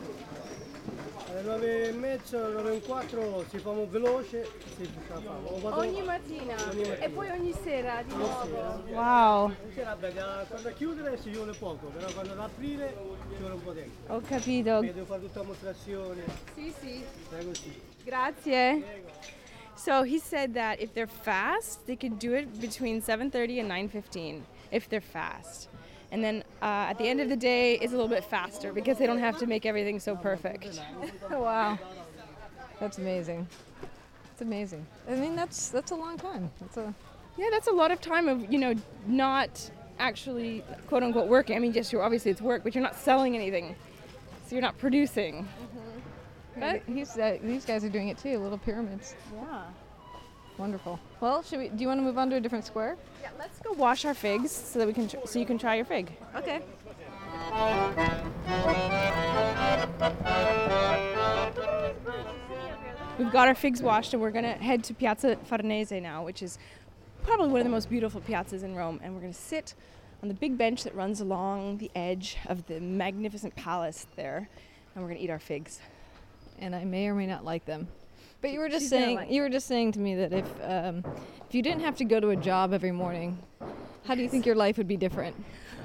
alle 1.33 1.43
nove 1.43 1.89
e 1.89 1.93
mezza, 1.93 2.45
alle 2.45 2.53
nove 2.55 2.71
e 2.71 2.73
un 2.75 2.83
quarto 2.83 3.45
si 3.49 3.59
fa 3.59 3.71
un 3.71 3.91
veloce, 3.91 4.45
si 4.77 4.85
ce 4.85 5.01
fa. 5.07 5.15
Vado- 5.19 5.77
Ogni 5.79 6.03
mattina 6.03 6.55
Ogni 6.71 6.81
mattina. 6.83 6.95
e 6.99 7.09
poi 7.09 7.31
ogni 7.31 7.53
sera 7.63 8.03
di 8.03 8.15
nuovo. 8.15 8.45
sera. 8.45 8.83
Wow, 8.87 9.55
Sì, 9.73 9.81
vabbè, 9.81 10.13
da- 10.13 10.45
quando 10.49 10.73
chiudere 10.75 11.21
ci 11.21 11.31
vuole 11.31 11.53
poco, 11.53 11.87
però 11.87 12.13
quando 12.13 12.33
ad 12.33 12.39
aprire 12.41 12.95
ci 13.31 13.37
vuole 13.39 13.55
un 13.55 13.63
po' 13.63 13.73
tempo. 13.73 14.13
ho 14.13 14.21
capito. 14.21 14.71
Perché 14.81 14.93
devo 14.95 15.07
fare 15.07 15.21
tutta 15.23 15.39
la 15.41 15.47
mostrazione, 15.47 16.23
Sì, 16.55 16.73
sì. 16.81 17.05
è 17.37 17.45
così. 17.45 17.81
Grazie. 18.05 19.01
So 19.75 20.03
he 20.05 20.19
said 20.19 20.53
that 20.53 20.81
if 20.81 20.93
they're 20.93 21.09
fast, 21.11 21.81
they 21.87 21.97
could 21.97 22.19
do 22.19 22.35
it 22.37 22.47
between 22.59 23.01
7:30 23.01 23.59
and 23.59 23.69
9:15 23.69 24.45
if 24.69 24.87
they're 24.89 25.01
fast. 25.05 25.69
And 26.13 26.23
then 26.23 26.45
uh, 26.61 26.91
at 26.91 26.99
the 26.99 27.09
end 27.09 27.21
of 27.21 27.31
the 27.31 27.37
day, 27.37 27.77
it's 27.77 27.93
a 27.93 27.97
little 27.97 28.07
bit 28.07 28.23
faster 28.23 28.71
because 28.73 28.99
they 28.99 29.07
don't 29.07 29.19
have 29.19 29.39
to 29.39 29.47
make 29.47 29.65
everything 29.65 29.99
so 29.99 30.15
perfect. 30.15 30.79
wow, 31.31 31.79
that's 32.79 32.99
amazing. 32.99 33.49
It's 34.31 34.43
amazing. 34.43 34.87
I 35.09 35.15
mean, 35.15 35.35
that's 35.35 35.71
that's 35.71 35.91
a 35.91 35.95
long 35.95 36.19
time. 36.19 36.51
That's 36.61 36.77
a 36.77 36.95
Yeah, 37.39 37.47
that's 37.51 37.67
a 37.67 37.73
lot 37.73 37.91
of 37.91 38.03
time 38.03 38.29
of 38.29 38.53
you 38.53 38.59
know 38.59 38.75
not 39.07 39.71
actually 39.99 40.63
quote 40.87 41.03
unquote 41.03 41.29
working. 41.29 41.57
I 41.57 41.59
mean, 41.61 41.73
yes, 41.73 41.91
you're 41.91 42.03
obviously 42.03 42.31
it's 42.31 42.43
work, 42.43 42.63
but 42.63 42.75
you're 42.75 42.85
not 42.85 42.97
selling 42.97 43.35
anything, 43.35 43.75
so 44.47 44.55
you're 44.55 44.61
not 44.63 44.77
producing. 44.77 45.49
But 46.59 46.83
he's 46.87 47.17
uh, 47.17 47.39
these 47.43 47.65
guys 47.65 47.85
are 47.87 47.89
doing 47.89 48.09
it 48.09 48.19
too. 48.19 48.39
Little 48.39 48.59
pyramids. 48.59 49.15
yeah. 49.35 49.63
Wonderful. 50.59 50.99
Well, 51.21 51.43
should 51.43 51.59
we? 51.59 51.69
Do 51.69 51.81
you 51.83 51.89
want 51.89 51.99
to 51.99 52.05
move 52.05 52.19
on 52.19 52.31
to 52.31 52.37
a 52.37 52.41
different 52.41 52.65
square? 52.65 52.97
Yeah, 53.23 53.31
let's 53.39 53.59
go 53.61 53.73
wash 53.73 54.05
our 54.05 54.15
figs 54.15 54.51
so 54.53 54.79
that 54.79 54.87
we 54.87 54.93
can 54.95 55.09
tr- 55.09 55.17
so 55.25 55.39
you 55.39 55.47
can 55.47 55.59
try 55.59 55.77
your 55.77 55.85
fig. 55.85 56.13
Okay. 56.37 56.61
We've 63.19 63.31
got 63.31 63.47
our 63.47 63.55
figs 63.55 63.83
washed, 63.83 64.15
and 64.15 64.23
we're 64.23 64.31
gonna 64.31 64.55
head 64.55 64.83
to 64.85 64.95
Piazza 64.95 65.37
Farnese 65.45 65.93
now, 66.01 66.25
which 66.25 66.43
is 66.43 66.59
probably 67.23 67.49
one 67.49 67.61
of 67.61 67.65
the 67.65 67.71
most 67.71 67.89
beautiful 67.91 68.21
piazzas 68.21 68.63
in 68.63 68.75
Rome. 68.75 69.01
And 69.03 69.15
we're 69.15 69.21
gonna 69.21 69.33
sit 69.33 69.75
on 70.23 70.29
the 70.29 70.35
big 70.35 70.57
bench 70.57 70.83
that 70.85 70.95
runs 70.95 71.21
along 71.21 71.79
the 71.79 71.91
edge 71.95 72.37
of 72.47 72.67
the 72.67 72.81
magnificent 72.81 73.55
palace 73.55 74.07
there, 74.17 74.49
and 74.95 75.05
we're 75.05 75.11
gonna 75.11 75.21
eat 75.21 75.31
our 75.31 75.39
figs. 75.39 75.81
and 76.59 76.77
I 76.77 76.85
may 76.85 77.09
or 77.09 77.15
may 77.15 77.27
not 77.27 77.45
like 77.45 77.65
them. 77.65 77.89
But 78.43 78.51
you 78.51 78.59
were 78.59 78.69
just 78.69 78.83
She's 78.83 78.91
saying 78.91 79.17
like- 79.17 79.31
you 79.31 79.41
were 79.41 79.49
just 79.49 79.67
saying 79.69 79.93
to 79.93 80.01
me 80.01 80.17
that 80.17 80.33
if 80.33 80.47
um, 80.63 81.05
if 81.49 81.55
you 81.55 81.63
didn't 81.63 81.83
have 81.83 81.97
to 81.97 82.05
go 82.05 82.19
to 82.21 82.31
a 82.31 82.37
job 82.37 82.73
every 82.73 82.93
morning, 82.93 83.39
how 84.05 84.15
do 84.15 84.23
you 84.23 84.29
think 84.29 84.45
your 84.45 84.57
life 84.57 84.77
would 84.77 84.89
be 84.89 84.97
different? 84.97 85.37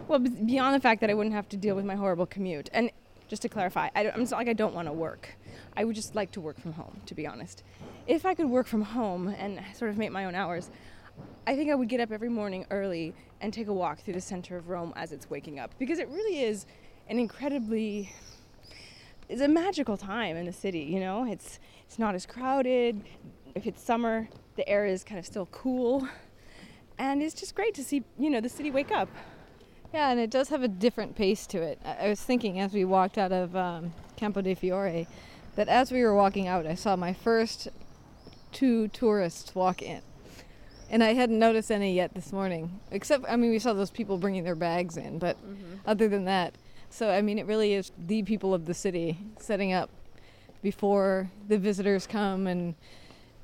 Well, 0.07 0.19
beyond 0.19 0.73
the 0.73 0.79
fact 0.79 1.01
that 1.01 1.09
I 1.09 1.13
wouldn't 1.13 1.35
have 1.35 1.47
to 1.49 1.57
deal 1.57 1.75
with 1.75 1.85
my 1.85 1.95
horrible 1.95 2.25
commute, 2.25 2.69
and 2.73 2.89
just 3.27 3.41
to 3.43 3.49
clarify, 3.49 3.89
I 3.93 4.03
don't, 4.03 4.19
it's 4.21 4.31
not 4.31 4.37
like 4.37 4.47
I 4.47 4.53
don't 4.53 4.73
want 4.73 4.87
to 4.87 4.93
work. 4.93 5.37
I 5.75 5.83
would 5.83 5.95
just 5.95 6.15
like 6.15 6.31
to 6.31 6.41
work 6.41 6.59
from 6.59 6.73
home, 6.73 7.01
to 7.05 7.13
be 7.13 7.27
honest. 7.27 7.61
If 8.07 8.25
I 8.25 8.33
could 8.33 8.49
work 8.49 8.67
from 8.67 8.81
home 8.81 9.27
and 9.27 9.61
sort 9.75 9.91
of 9.91 9.97
make 9.97 10.11
my 10.11 10.25
own 10.25 10.33
hours, 10.33 10.71
I 11.45 11.55
think 11.55 11.69
I 11.69 11.75
would 11.75 11.89
get 11.89 11.99
up 11.99 12.11
every 12.11 12.29
morning 12.29 12.65
early 12.71 13.13
and 13.41 13.53
take 13.53 13.67
a 13.67 13.73
walk 13.73 13.99
through 13.99 14.13
the 14.13 14.21
center 14.21 14.55
of 14.55 14.69
Rome 14.69 14.93
as 14.95 15.11
it's 15.11 15.29
waking 15.29 15.59
up, 15.59 15.71
because 15.77 15.99
it 15.99 16.07
really 16.07 16.41
is 16.41 16.65
an 17.09 17.19
incredibly 17.19 18.13
it's 19.29 19.41
a 19.41 19.47
magical 19.47 19.97
time 19.97 20.37
in 20.37 20.45
the 20.45 20.53
city. 20.53 20.79
You 20.79 21.01
know, 21.01 21.29
it's 21.29 21.59
it's 21.87 21.97
not 21.97 22.15
as 22.15 22.25
crowded. 22.25 23.01
If 23.55 23.65
it's 23.65 23.81
summer, 23.81 24.27
the 24.55 24.67
air 24.67 24.85
is 24.85 25.03
kind 25.03 25.17
of 25.17 25.25
still 25.25 25.47
cool, 25.47 26.07
and 26.97 27.23
it's 27.23 27.33
just 27.33 27.55
great 27.55 27.73
to 27.75 27.83
see 27.83 28.03
you 28.19 28.29
know 28.29 28.41
the 28.41 28.49
city 28.49 28.69
wake 28.69 28.91
up. 28.91 29.09
Yeah, 29.93 30.11
and 30.11 30.19
it 30.19 30.29
does 30.29 30.49
have 30.49 30.63
a 30.63 30.67
different 30.67 31.15
pace 31.15 31.47
to 31.47 31.61
it. 31.61 31.79
I, 31.85 32.05
I 32.05 32.09
was 32.09 32.21
thinking 32.21 32.59
as 32.59 32.73
we 32.73 32.83
walked 32.83 33.17
out 33.17 33.31
of 33.31 33.55
um, 33.55 33.93
Campo 34.17 34.41
dei 34.41 34.53
Fiori 34.53 35.07
that 35.55 35.69
as 35.69 35.91
we 35.91 36.03
were 36.03 36.13
walking 36.13 36.47
out, 36.47 36.67
I 36.67 36.75
saw 36.75 36.95
my 36.95 37.13
first 37.13 37.69
two 38.51 38.89
tourists 38.89 39.55
walk 39.55 39.81
in. 39.81 40.01
And 40.89 41.03
I 41.03 41.13
hadn't 41.13 41.39
noticed 41.39 41.71
any 41.71 41.93
yet 41.93 42.13
this 42.13 42.31
morning. 42.31 42.79
Except, 42.91 43.25
I 43.27 43.35
mean, 43.35 43.51
we 43.51 43.59
saw 43.59 43.73
those 43.73 43.91
people 43.91 44.17
bringing 44.17 44.43
their 44.43 44.55
bags 44.55 44.97
in, 44.97 45.19
but 45.19 45.37
other 45.85 46.07
than 46.07 46.25
that. 46.25 46.55
So, 46.89 47.09
I 47.09 47.21
mean, 47.21 47.39
it 47.39 47.45
really 47.45 47.73
is 47.73 47.91
the 47.97 48.23
people 48.23 48.53
of 48.53 48.65
the 48.65 48.73
city 48.73 49.17
setting 49.39 49.73
up 49.73 49.89
before 50.67 51.31
the 51.47 51.57
visitors 51.57 52.05
come 52.05 52.45
and 52.45 52.75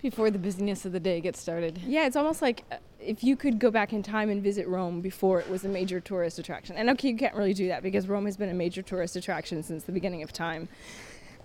before 0.02 0.30
the 0.30 0.38
busyness 0.38 0.84
of 0.84 0.92
the 0.92 1.00
day 1.00 1.22
gets 1.22 1.40
started. 1.40 1.78
Yeah, 1.78 2.06
it's 2.06 2.18
almost 2.18 2.42
like 2.42 2.66
uh, 2.70 2.76
if 3.00 3.24
you 3.24 3.38
could 3.38 3.60
go 3.60 3.72
back 3.72 3.94
in 3.94 4.04
time 4.04 4.30
and 4.30 4.44
visit 4.44 4.68
Rome 4.68 5.00
before 5.00 5.40
it 5.40 5.50
was 5.50 5.64
a 5.64 5.70
major 5.70 6.02
tourist 6.02 6.38
attraction. 6.38 6.76
And 6.76 6.90
okay, 6.90 7.08
you 7.08 7.16
can't 7.16 7.34
really 7.34 7.54
do 7.54 7.70
that 7.70 7.82
because 7.82 8.10
Rome 8.10 8.26
has 8.26 8.36
been 8.36 8.50
a 8.50 8.54
major 8.54 8.82
tourist 8.82 9.16
attraction 9.16 9.64
since 9.64 9.86
the 9.86 9.94
beginning 9.94 10.22
of 10.22 10.34
time. 10.34 10.68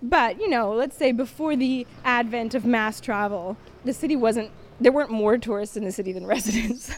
But, 0.03 0.41
you 0.41 0.49
know, 0.49 0.73
let's 0.73 0.97
say 0.97 1.13
before 1.13 1.55
the 1.55 1.87
advent 2.05 2.57
of 2.57 2.65
mass 2.65 3.01
travel, 3.01 3.57
the 3.85 3.93
city 3.93 4.17
wasn't, 4.17 4.51
there 4.81 4.91
weren't 4.91 5.13
more 5.13 5.39
tourists 5.39 5.77
in 5.77 5.85
the 5.85 5.93
city 5.93 6.11
than 6.13 6.27
residents. 6.37 6.93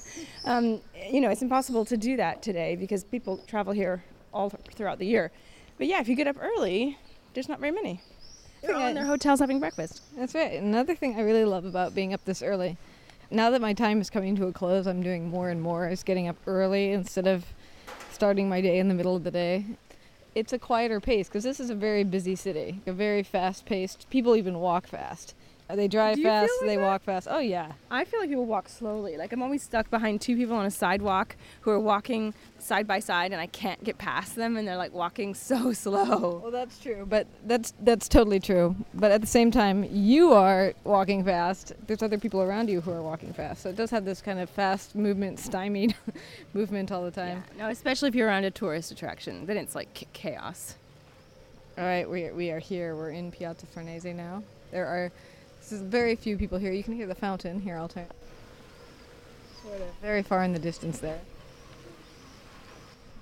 um, 0.47 0.81
you 1.11 1.21
know, 1.21 1.29
it's 1.29 1.43
impossible 1.43 1.85
to 1.85 1.99
do 1.99 2.17
that 2.17 2.41
today 2.41 2.77
because 2.77 3.05
people 3.05 3.37
travel 3.47 3.75
here 3.75 4.03
all 4.33 4.49
th- 4.49 4.75
throughout 4.75 4.99
the 4.99 5.07
year. 5.07 5.31
But 5.77 5.87
yeah, 5.87 6.01
if 6.01 6.09
you 6.09 6.17
get 6.17 6.27
up 6.27 6.37
early, 6.41 6.97
there's 7.35 7.49
not 7.49 7.61
very 7.61 7.73
many. 7.73 8.01
They're 8.63 8.75
all 8.77 8.87
in 8.87 8.95
their 8.95 9.05
hotels 9.05 9.41
having 9.41 9.61
breakfast. 9.61 10.03
That's 10.17 10.35
right. 10.35 10.53
Another 10.53 10.95
thing 10.95 11.17
I 11.17 11.23
really 11.23 11.45
love 11.45 11.65
about 11.65 11.95
being 11.95 12.13
up 12.13 12.25
this 12.25 12.43
early, 12.43 12.77
now 13.31 13.51
that 13.51 13.61
my 13.61 13.73
time 13.73 14.01
is 14.01 14.11
coming 14.11 14.37
to 14.37 14.47
a 14.47 14.53
close, 14.53 14.87
I'm 14.87 15.03
doing 15.03 15.29
more 15.29 15.51
and 15.51 15.63
more 15.63 15.89
is 15.89 16.03
getting 16.03 16.29
up 16.29 16.37
early 16.47 16.93
instead 16.93 17.27
of 17.27 17.45
starting 18.13 18.49
my 18.49 18.61
day 18.61 18.79
in 18.79 18.89
the 18.89 18.95
middle 18.95 19.17
of 19.17 19.25
the 19.25 19.31
day. 19.31 19.65
It's 20.35 20.53
a 20.53 20.59
quieter 20.59 21.01
pace 21.01 21.29
because 21.29 21.45
this 21.45 21.59
is 21.59 21.71
a 21.71 21.75
very 21.75 22.05
busy 22.05 22.37
city, 22.37 22.81
a 22.87 22.93
very 22.93 23.23
fast 23.23 23.67
paced. 23.67 24.09
People 24.11 24.37
even 24.37 24.59
walk 24.61 24.87
fast. 24.87 25.35
Uh, 25.71 25.77
They 25.77 25.89
drive 25.89 26.19
fast, 26.21 26.53
like 26.61 26.69
they 26.71 26.77
that? 26.77 26.83
walk 26.83 27.03
fast. 27.03 27.29
Oh, 27.31 27.39
yeah. 27.39 27.73
I 27.91 28.05
feel 28.05 28.21
like 28.21 28.29
people 28.29 28.47
walk 28.47 28.69
slowly. 28.69 29.17
Like 29.17 29.33
I'm 29.33 29.43
always 29.43 29.63
stuck 29.63 29.91
behind 29.91 30.21
two 30.21 30.37
people 30.37 30.57
on 30.57 30.67
a 30.67 30.71
sidewalk 30.71 31.37
who 31.63 31.71
are 31.71 31.81
walking 31.81 32.35
side 32.59 32.87
by 32.87 32.99
side, 33.01 33.33
and 33.33 33.41
I 33.41 33.47
can't 33.47 33.83
get 33.85 33.99
past 33.99 34.37
them, 34.37 34.57
and 34.57 34.67
they're 34.67 34.77
like 34.77 34.93
walking 34.93 35.35
so 35.35 35.73
slow. 35.85 36.41
Well, 36.43 36.51
that's 36.51 36.79
true, 36.79 37.07
but 37.09 37.27
that's 37.47 37.73
that's 37.81 38.09
totally 38.09 38.41
true. 38.41 38.75
But 38.95 39.11
at 39.13 39.21
the 39.21 39.27
same 39.27 39.51
time, 39.51 39.85
you 39.91 40.33
are 40.33 40.73
walking 40.85 41.25
fast. 41.25 41.73
There's 41.87 42.03
other 42.03 42.19
people 42.19 42.43
around 42.43 42.69
you 42.69 42.81
who 42.81 42.91
are 42.93 43.03
walking 43.03 43.33
fast, 43.33 43.63
so 43.63 43.71
it 43.71 43.77
does 43.77 43.91
have 43.91 44.05
this 44.05 44.21
kind 44.21 44.39
of 44.41 44.51
fast 44.51 44.95
movement, 44.95 45.39
stymied 45.39 45.95
movement 46.55 46.91
all 46.93 47.05
the 47.05 47.11
time. 47.11 47.45
No, 47.59 47.69
especially 47.69 48.09
if 48.09 48.15
you're 48.15 48.29
around 48.29 48.45
a 48.45 48.51
tourist 48.51 48.91
attraction, 48.91 49.47
then 49.47 49.57
it's 49.57 49.75
like 49.75 50.09
chaos. 50.13 50.77
All 51.79 51.85
right, 51.85 52.09
we 52.09 52.25
are, 52.27 52.35
we 52.35 52.51
are 52.51 52.59
here. 52.59 52.95
We're 52.95 53.11
in 53.11 53.31
Piazza 53.33 53.65
Farnese 53.67 54.05
now. 54.05 54.43
There 54.71 54.87
are 54.87 55.11
this 55.61 55.73
is 55.73 55.83
very 55.83 56.17
few 56.17 56.37
people 56.37 56.59
here. 56.59 56.73
You 56.73 56.83
can 56.83 56.95
hear 56.95 57.07
the 57.07 57.15
fountain 57.15 57.61
here. 57.61 57.77
I'll 57.77 57.89
turn. 57.89 58.07
Sort 59.63 59.81
of 59.81 59.89
very 60.03 60.23
far 60.23 60.43
in 60.43 60.53
the 60.53 60.59
distance 60.59 60.99
there. 60.99 61.21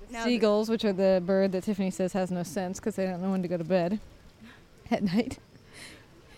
Now 0.09 0.23
the- 0.25 0.31
Seagulls, 0.31 0.69
which 0.69 0.83
are 0.85 0.93
the 0.93 1.21
bird 1.25 1.51
that 1.51 1.63
Tiffany 1.63 1.91
says 1.91 2.13
has 2.13 2.31
no 2.31 2.43
sense 2.43 2.79
because 2.79 2.95
they 2.95 3.05
don't 3.05 3.21
know 3.21 3.29
when 3.31 3.41
to 3.41 3.47
go 3.47 3.57
to 3.57 3.63
bed 3.63 3.99
at 4.91 5.03
night, 5.03 5.37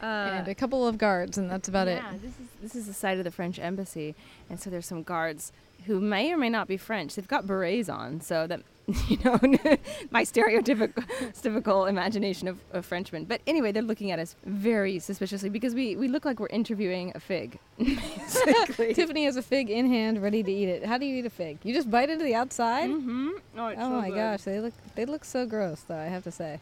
and 0.05 0.47
a 0.47 0.55
couple 0.55 0.87
of 0.87 0.97
guards, 0.97 1.37
and 1.37 1.49
that's 1.49 1.67
about 1.67 1.87
it. 1.87 2.01
yeah, 2.03 2.13
this 2.21 2.31
is 2.31 2.47
this 2.61 2.75
is 2.75 2.87
the 2.87 2.93
site 2.93 3.17
of 3.17 3.23
the 3.23 3.31
French 3.31 3.59
embassy, 3.59 4.15
and 4.49 4.59
so 4.59 4.69
there's 4.69 4.85
some 4.85 5.03
guards 5.03 5.51
who 5.85 5.99
may 5.99 6.31
or 6.31 6.37
may 6.37 6.49
not 6.49 6.67
be 6.67 6.77
French. 6.77 7.15
They've 7.15 7.27
got 7.27 7.47
berets 7.47 7.89
on, 7.89 8.21
so 8.21 8.47
that 8.47 8.61
you 9.07 9.17
know 9.23 9.39
my 10.11 10.23
stereotypical 10.23 11.03
typical 11.41 11.85
imagination 11.85 12.47
of, 12.47 12.59
of 12.71 12.85
Frenchmen. 12.85 13.25
But 13.25 13.41
anyway, 13.47 13.71
they're 13.71 13.81
looking 13.81 14.11
at 14.11 14.19
us 14.19 14.35
very 14.45 14.99
suspiciously 14.99 15.49
because 15.49 15.73
we, 15.73 15.95
we 15.95 16.07
look 16.07 16.25
like 16.25 16.39
we're 16.39 16.47
interviewing 16.47 17.11
a 17.15 17.19
fig. 17.19 17.59
Tiffany 17.79 19.25
has 19.25 19.37
a 19.37 19.41
fig 19.41 19.69
in 19.69 19.87
hand, 19.87 20.21
ready 20.21 20.43
to 20.43 20.51
eat 20.51 20.67
it. 20.67 20.85
How 20.85 20.97
do 20.97 21.05
you 21.05 21.17
eat 21.17 21.25
a 21.25 21.29
fig? 21.29 21.59
You 21.63 21.73
just 21.73 21.89
bite 21.89 22.09
into 22.09 22.25
the 22.25 22.35
outside? 22.35 22.89
mm-hmm. 22.89 23.29
Oh, 23.57 23.67
it's 23.67 23.81
oh 23.81 23.89
my 23.89 24.09
gosh, 24.09 24.43
they 24.43 24.59
look 24.59 24.73
they 24.95 25.05
look 25.05 25.23
so 25.25 25.45
gross, 25.45 25.81
though. 25.81 25.97
I 25.97 26.05
have 26.05 26.23
to 26.23 26.31
say. 26.31 26.59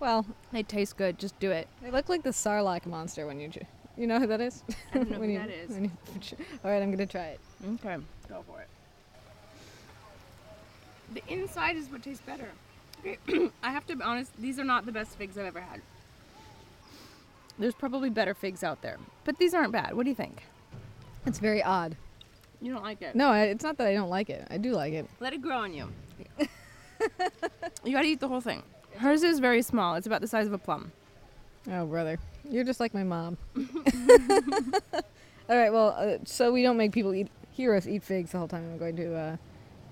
Well, 0.00 0.26
They 0.52 0.62
taste 0.62 0.96
good. 0.96 1.18
Just 1.18 1.38
do 1.40 1.50
it. 1.50 1.68
they 1.82 1.90
look 1.90 2.08
like 2.08 2.22
the 2.22 2.30
Sarlacc 2.30 2.86
monster 2.86 3.26
when 3.26 3.40
you 3.40 3.48
chew. 3.48 3.60
You 3.96 4.06
know 4.06 4.18
who 4.18 4.26
that 4.26 4.40
is? 4.40 4.62
I 4.92 4.98
don't 4.98 5.10
know 5.10 5.18
when 5.20 5.30
who 5.30 5.34
you, 5.36 5.40
that 5.40 5.50
is. 5.50 5.70
when 5.70 5.84
you- 5.84 5.90
all 6.64 6.70
right, 6.70 6.82
I'm 6.82 6.90
gonna 6.90 7.06
try 7.06 7.28
it. 7.28 7.40
Okay, 7.66 7.96
go 8.28 8.44
for 8.46 8.60
it. 8.60 8.68
The 11.14 11.22
inside 11.32 11.76
is 11.76 11.88
what 11.88 12.02
tastes 12.02 12.22
better. 12.26 12.50
Okay, 13.00 13.18
I 13.62 13.70
have 13.70 13.86
to 13.86 13.96
be 13.96 14.02
honest, 14.02 14.32
these 14.38 14.58
are 14.58 14.64
not 14.64 14.84
the 14.84 14.92
best 14.92 15.16
figs 15.16 15.38
I've 15.38 15.46
ever 15.46 15.60
had. 15.60 15.80
There's 17.58 17.74
probably 17.74 18.10
better 18.10 18.34
figs 18.34 18.62
out 18.62 18.82
there, 18.82 18.98
but 19.24 19.38
these 19.38 19.54
aren't 19.54 19.72
bad. 19.72 19.94
What 19.96 20.02
do 20.02 20.10
you 20.10 20.16
think? 20.16 20.42
It's 21.24 21.38
very 21.38 21.62
odd. 21.62 21.96
You 22.60 22.72
don't 22.72 22.82
like 22.82 23.00
it? 23.00 23.14
No, 23.14 23.28
I, 23.30 23.44
it's 23.44 23.64
not 23.64 23.78
that 23.78 23.86
I 23.86 23.94
don't 23.94 24.10
like 24.10 24.28
it. 24.28 24.46
I 24.50 24.58
do 24.58 24.72
like 24.72 24.92
it. 24.92 25.08
Let 25.20 25.32
it 25.32 25.40
grow 25.40 25.58
on 25.58 25.72
you. 25.72 25.88
you 27.84 27.92
gotta 27.92 28.06
eat 28.06 28.20
the 28.20 28.28
whole 28.28 28.40
thing. 28.42 28.62
Hers 28.98 29.22
is 29.22 29.38
very 29.38 29.62
small. 29.62 29.94
It's 29.94 30.06
about 30.06 30.20
the 30.20 30.28
size 30.28 30.46
of 30.46 30.52
a 30.52 30.58
plum. 30.58 30.92
Oh, 31.70 31.86
brother, 31.86 32.18
you're 32.48 32.64
just 32.64 32.80
like 32.80 32.94
my 32.94 33.04
mom. 33.04 33.36
all 33.56 35.56
right, 35.56 35.72
well, 35.72 35.94
uh, 35.98 36.18
so 36.24 36.52
we 36.52 36.62
don't 36.62 36.76
make 36.76 36.92
people 36.92 37.14
eat 37.14 37.28
hear 37.52 37.74
us 37.74 37.86
eat 37.86 38.02
figs 38.02 38.32
the 38.32 38.38
whole 38.38 38.48
time. 38.48 38.64
I'm 38.70 38.78
going 38.78 38.96
to 38.96 39.14
uh, 39.14 39.36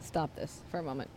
stop 0.00 0.34
this 0.36 0.60
for 0.70 0.78
a 0.78 0.82
moment. 0.82 1.08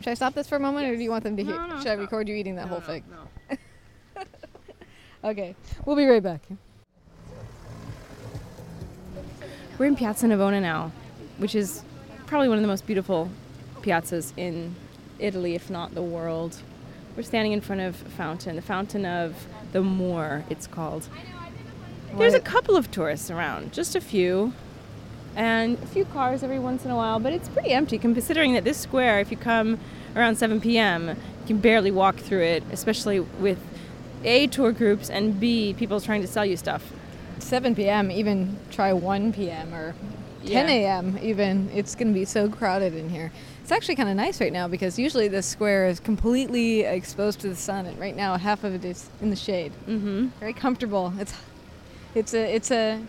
Should 0.00 0.10
I 0.10 0.14
stop 0.14 0.34
this 0.34 0.48
for 0.48 0.56
a 0.56 0.60
moment, 0.60 0.88
or 0.88 0.96
do 0.96 1.02
you 1.02 1.10
want 1.10 1.24
them 1.24 1.36
to 1.36 1.44
hear? 1.44 1.56
no, 1.66 1.78
Should 1.78 1.88
I 1.88 1.94
record 1.94 2.28
you 2.28 2.36
eating 2.36 2.54
that 2.56 2.66
No, 2.66 2.68
whole 2.68 2.80
no, 2.80 2.86
fig? 2.86 3.04
No. 3.10 3.56
Okay, 5.24 5.56
we'll 5.84 5.96
be 5.96 6.06
right 6.06 6.22
back. 6.22 6.40
We're 9.76 9.86
in 9.86 9.96
Piazza 9.96 10.28
Navona 10.28 10.62
now, 10.62 10.92
which 11.38 11.56
is 11.56 11.82
probably 12.26 12.48
one 12.48 12.58
of 12.58 12.62
the 12.62 12.68
most 12.68 12.86
beautiful 12.86 13.28
piazzas 13.80 14.32
in 14.36 14.76
Italy, 15.18 15.56
if 15.56 15.68
not 15.68 15.96
the 15.96 16.02
world. 16.02 16.56
We're 17.16 17.22
standing 17.22 17.52
in 17.52 17.60
front 17.62 17.80
of 17.80 18.00
a 18.06 18.10
fountain, 18.10 18.56
the 18.56 18.62
Fountain 18.62 19.06
of 19.06 19.46
the 19.72 19.82
Moor, 19.82 20.44
it's 20.50 20.66
called. 20.66 21.08
There's 22.16 22.34
a 22.34 22.40
couple 22.40 22.76
of 22.76 22.90
tourists 22.90 23.30
around, 23.30 23.72
just 23.72 23.94
a 23.96 24.00
few, 24.00 24.52
and 25.34 25.78
a 25.82 25.86
few 25.86 26.04
cars 26.06 26.42
every 26.42 26.58
once 26.58 26.84
in 26.84 26.90
a 26.90 26.96
while, 26.96 27.18
but 27.18 27.32
it's 27.32 27.48
pretty 27.48 27.70
empty 27.70 27.98
considering 27.98 28.52
that 28.54 28.64
this 28.64 28.78
square, 28.78 29.20
if 29.20 29.30
you 29.30 29.36
come 29.36 29.78
around 30.14 30.36
7 30.36 30.60
p.m., 30.60 31.08
you 31.08 31.14
can 31.46 31.58
barely 31.58 31.90
walk 31.90 32.16
through 32.16 32.42
it, 32.42 32.62
especially 32.72 33.20
with 33.20 33.58
A, 34.24 34.46
tour 34.46 34.72
groups, 34.72 35.08
and 35.10 35.38
B, 35.40 35.74
people 35.74 36.00
trying 36.00 36.20
to 36.22 36.26
sell 36.28 36.44
you 36.44 36.56
stuff. 36.56 36.92
7 37.38 37.74
p.m. 37.74 38.10
Even 38.10 38.58
try 38.70 38.92
1 38.94 39.32
p.m. 39.34 39.74
or 39.74 39.94
10 40.46 40.68
Yeah. 40.68 40.74
a.m. 40.74 41.18
Even 41.22 41.70
it's 41.74 41.94
going 41.94 42.08
to 42.08 42.14
be 42.14 42.24
so 42.24 42.48
crowded 42.48 42.94
in 42.94 43.10
here. 43.10 43.30
It's 43.66 43.72
actually 43.72 43.96
kind 43.96 44.08
of 44.08 44.14
nice 44.14 44.40
right 44.40 44.52
now 44.52 44.68
because 44.68 44.96
usually 44.96 45.26
this 45.26 45.44
square 45.44 45.88
is 45.88 45.98
completely 45.98 46.82
exposed 46.82 47.40
to 47.40 47.48
the 47.48 47.56
sun, 47.56 47.86
and 47.86 47.98
right 47.98 48.14
now 48.14 48.36
half 48.36 48.62
of 48.62 48.72
it 48.76 48.84
is 48.84 49.10
in 49.20 49.28
the 49.28 49.34
shade. 49.34 49.72
Mm-hmm. 49.88 50.26
Very 50.38 50.52
comfortable. 50.52 51.12
It's 51.18 51.34
it's 52.14 52.32
a 52.32 52.54
it's 52.54 52.70
a 52.70 53.02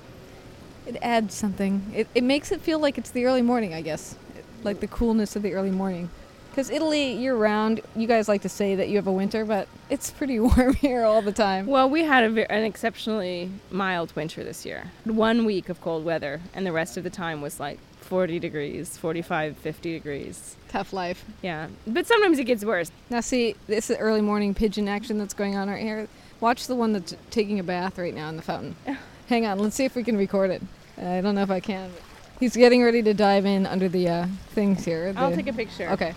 it 0.88 0.98
adds 1.04 1.36
something. 1.36 1.84
It 1.94 2.08
it 2.16 2.24
makes 2.24 2.52
it 2.52 2.60
feel 2.60 2.80
like 2.80 2.98
it's 2.98 3.12
the 3.12 3.26
early 3.28 3.44
morning, 3.44 3.76
I 3.76 3.84
guess, 3.84 4.16
like 4.64 4.80
the 4.80 4.88
coolness 4.88 5.36
of 5.36 5.44
the 5.44 5.54
early 5.54 5.70
morning 5.70 6.10
Because 6.50 6.72
Italy, 6.72 7.12
year 7.12 7.36
round, 7.36 7.82
you 7.96 8.08
guys 8.08 8.28
like 8.28 8.42
to 8.42 8.50
say 8.50 8.74
that 8.74 8.90
you 8.90 8.96
have 8.96 9.06
a 9.06 9.12
winter, 9.12 9.46
but 9.46 9.68
it's 9.92 10.10
pretty 10.10 10.40
warm 10.48 10.74
here 10.74 11.04
all 11.04 11.22
the 11.22 11.32
time. 11.32 11.68
Well, 11.68 11.88
we 11.88 12.04
had 12.04 12.24
a, 12.36 12.52
an 12.52 12.64
exceptionally 12.64 13.52
mild 13.70 14.16
winter 14.16 14.44
this 14.44 14.66
year. 14.66 14.90
One 15.04 15.46
week 15.46 15.70
of 15.70 15.82
cold 15.82 16.04
weather, 16.04 16.42
and 16.56 16.66
the 16.66 16.72
rest 16.72 16.98
of 16.98 17.04
the 17.04 17.12
time 17.12 17.42
was 17.42 17.60
like 17.60 17.78
40 18.08 18.40
degrees, 18.40 18.98
45, 18.98 19.58
50 19.58 19.92
degrees. 19.94 20.56
Tough 20.70 20.94
life. 20.94 21.26
Yeah. 21.42 21.68
But 21.86 22.08
sometimes 22.08 22.40
it 22.40 22.46
gets 22.46 22.64
worse. 22.64 22.90
Now, 23.10 23.20
see, 23.20 23.56
this 23.68 23.90
is 23.90 23.98
early 23.98 24.22
morning 24.22 24.54
pigeon 24.54 24.88
action 24.88 25.18
that's 25.18 25.34
going 25.34 25.58
on 25.58 25.70
right 25.70 25.82
here. 25.82 26.08
Watch 26.40 26.68
the 26.68 26.76
one 26.76 26.94
that's 26.94 27.16
taking 27.32 27.60
a 27.60 27.64
bath 27.64 27.98
right 27.98 28.14
now 28.14 28.30
in 28.30 28.38
the 28.38 28.42
fountain. 28.42 28.76
Hang 29.28 29.46
on, 29.46 29.60
let's 29.60 29.76
see 29.76 29.84
if 29.84 29.96
we 29.96 30.06
can 30.06 30.16
record 30.16 30.52
it. 30.52 30.62
I 30.98 31.20
don't 31.20 31.36
know 31.36 31.42
if 31.42 31.52
I 31.52 31.60
can. 31.60 31.92
He's 32.40 32.56
getting 32.56 32.82
ready 32.82 33.04
to 33.04 33.14
dive 33.14 33.46
in 33.46 33.66
under 33.66 33.90
the 33.90 34.08
uh, 34.08 34.28
things 34.52 34.86
here. 34.86 35.14
I'll 35.18 35.32
the- 35.32 35.36
take 35.36 35.48
a 35.48 35.54
picture. 35.54 35.90
Okay. 35.90 36.16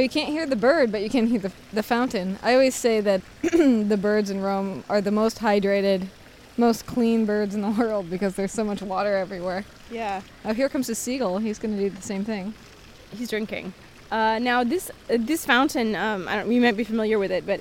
Well, 0.00 0.04
you 0.04 0.08
can't 0.08 0.30
hear 0.30 0.46
the 0.46 0.56
bird, 0.56 0.90
but 0.90 1.02
you 1.02 1.10
can 1.10 1.26
hear 1.26 1.40
the, 1.40 1.52
the 1.74 1.82
fountain. 1.82 2.38
I 2.42 2.54
always 2.54 2.74
say 2.74 3.02
that 3.02 3.20
the 3.42 3.98
birds 4.00 4.30
in 4.30 4.40
Rome 4.40 4.82
are 4.88 5.02
the 5.02 5.10
most 5.10 5.40
hydrated, 5.40 6.06
most 6.56 6.86
clean 6.86 7.26
birds 7.26 7.54
in 7.54 7.60
the 7.60 7.68
world 7.78 8.08
because 8.08 8.34
there's 8.34 8.50
so 8.50 8.64
much 8.64 8.80
water 8.80 9.14
everywhere. 9.14 9.66
Yeah. 9.90 10.22
Oh, 10.46 10.54
here 10.54 10.70
comes 10.70 10.88
a 10.88 10.94
seagull. 10.94 11.36
He's 11.36 11.58
going 11.58 11.76
to 11.76 11.82
do 11.82 11.94
the 11.94 12.00
same 12.00 12.24
thing. 12.24 12.54
He's 13.10 13.28
drinking. 13.28 13.74
Uh, 14.10 14.38
now 14.38 14.64
this 14.64 14.90
uh, 15.10 15.18
this 15.18 15.44
fountain, 15.44 15.94
um, 15.94 16.26
I 16.28 16.36
don't, 16.36 16.50
you 16.50 16.62
might 16.62 16.78
be 16.78 16.84
familiar 16.84 17.18
with 17.18 17.30
it, 17.30 17.44
but 17.44 17.60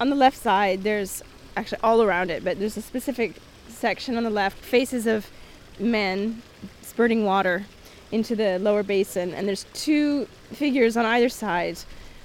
on 0.00 0.10
the 0.10 0.16
left 0.16 0.38
side, 0.38 0.82
there's 0.82 1.22
actually 1.56 1.78
all 1.84 2.02
around 2.02 2.32
it, 2.32 2.42
but 2.42 2.58
there's 2.58 2.76
a 2.76 2.82
specific 2.82 3.36
section 3.68 4.16
on 4.16 4.24
the 4.24 4.30
left, 4.30 4.58
faces 4.58 5.06
of 5.06 5.30
men 5.78 6.42
spurting 6.82 7.24
water 7.24 7.66
into 8.10 8.34
the 8.34 8.58
lower 8.58 8.82
basin, 8.82 9.32
and 9.32 9.46
there's 9.46 9.66
two 9.72 10.26
figures 10.52 10.96
on 10.96 11.04
either 11.04 11.28
side. 11.28 11.78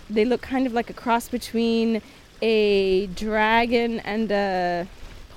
They 0.10 0.26
look 0.26 0.42
kind 0.42 0.68
of 0.68 0.74
like 0.74 0.90
a 0.90 0.94
cross 0.94 1.30
between 1.30 2.02
a 2.42 3.08
dragon 3.08 4.00
and 4.02 4.32
a 4.32 4.88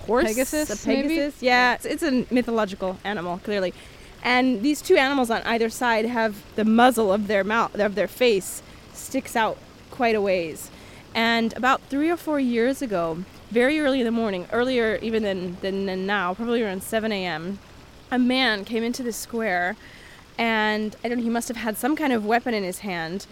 horse. 0.06 0.24
Pegasus, 0.24 0.84
a 0.84 0.88
maybe? 0.88 1.32
Yeah, 1.40 1.74
it's, 1.74 1.84
it's 1.84 2.02
a 2.02 2.26
mythological 2.30 2.98
animal, 3.04 3.38
clearly. 3.38 3.72
And 4.22 4.62
these 4.62 4.80
two 4.80 4.96
animals 4.96 5.30
on 5.30 5.42
either 5.42 5.68
side 5.68 6.06
have 6.06 6.42
the 6.56 6.64
muzzle 6.64 7.12
of 7.12 7.26
their 7.26 7.44
mouth 7.44 7.78
of 7.78 7.94
their 7.94 8.08
face 8.08 8.62
sticks 8.92 9.36
out 9.36 9.58
quite 9.90 10.14
a 10.14 10.20
ways. 10.20 10.70
And 11.14 11.56
about 11.56 11.82
three 11.82 12.10
or 12.10 12.16
four 12.16 12.40
years 12.40 12.82
ago, 12.82 13.24
very 13.50 13.78
early 13.78 14.00
in 14.00 14.04
the 14.04 14.10
morning, 14.10 14.48
earlier 14.50 14.96
even 15.02 15.22
than, 15.22 15.56
than, 15.60 15.86
than 15.86 16.06
now, 16.06 16.34
probably 16.34 16.62
around 16.62 16.82
7 16.82 17.12
a.m., 17.12 17.58
a 18.10 18.18
man 18.18 18.64
came 18.64 18.82
into 18.82 19.02
the 19.02 19.12
square 19.12 19.76
and 20.38 20.96
I 21.04 21.08
don't 21.08 21.18
know, 21.18 21.24
he 21.24 21.30
must 21.30 21.48
have 21.48 21.56
had 21.58 21.76
some 21.76 21.96
kind 21.96 22.12
of 22.12 22.24
weapon 22.24 22.54
in 22.54 22.64
his 22.64 22.80
hand, 22.80 23.26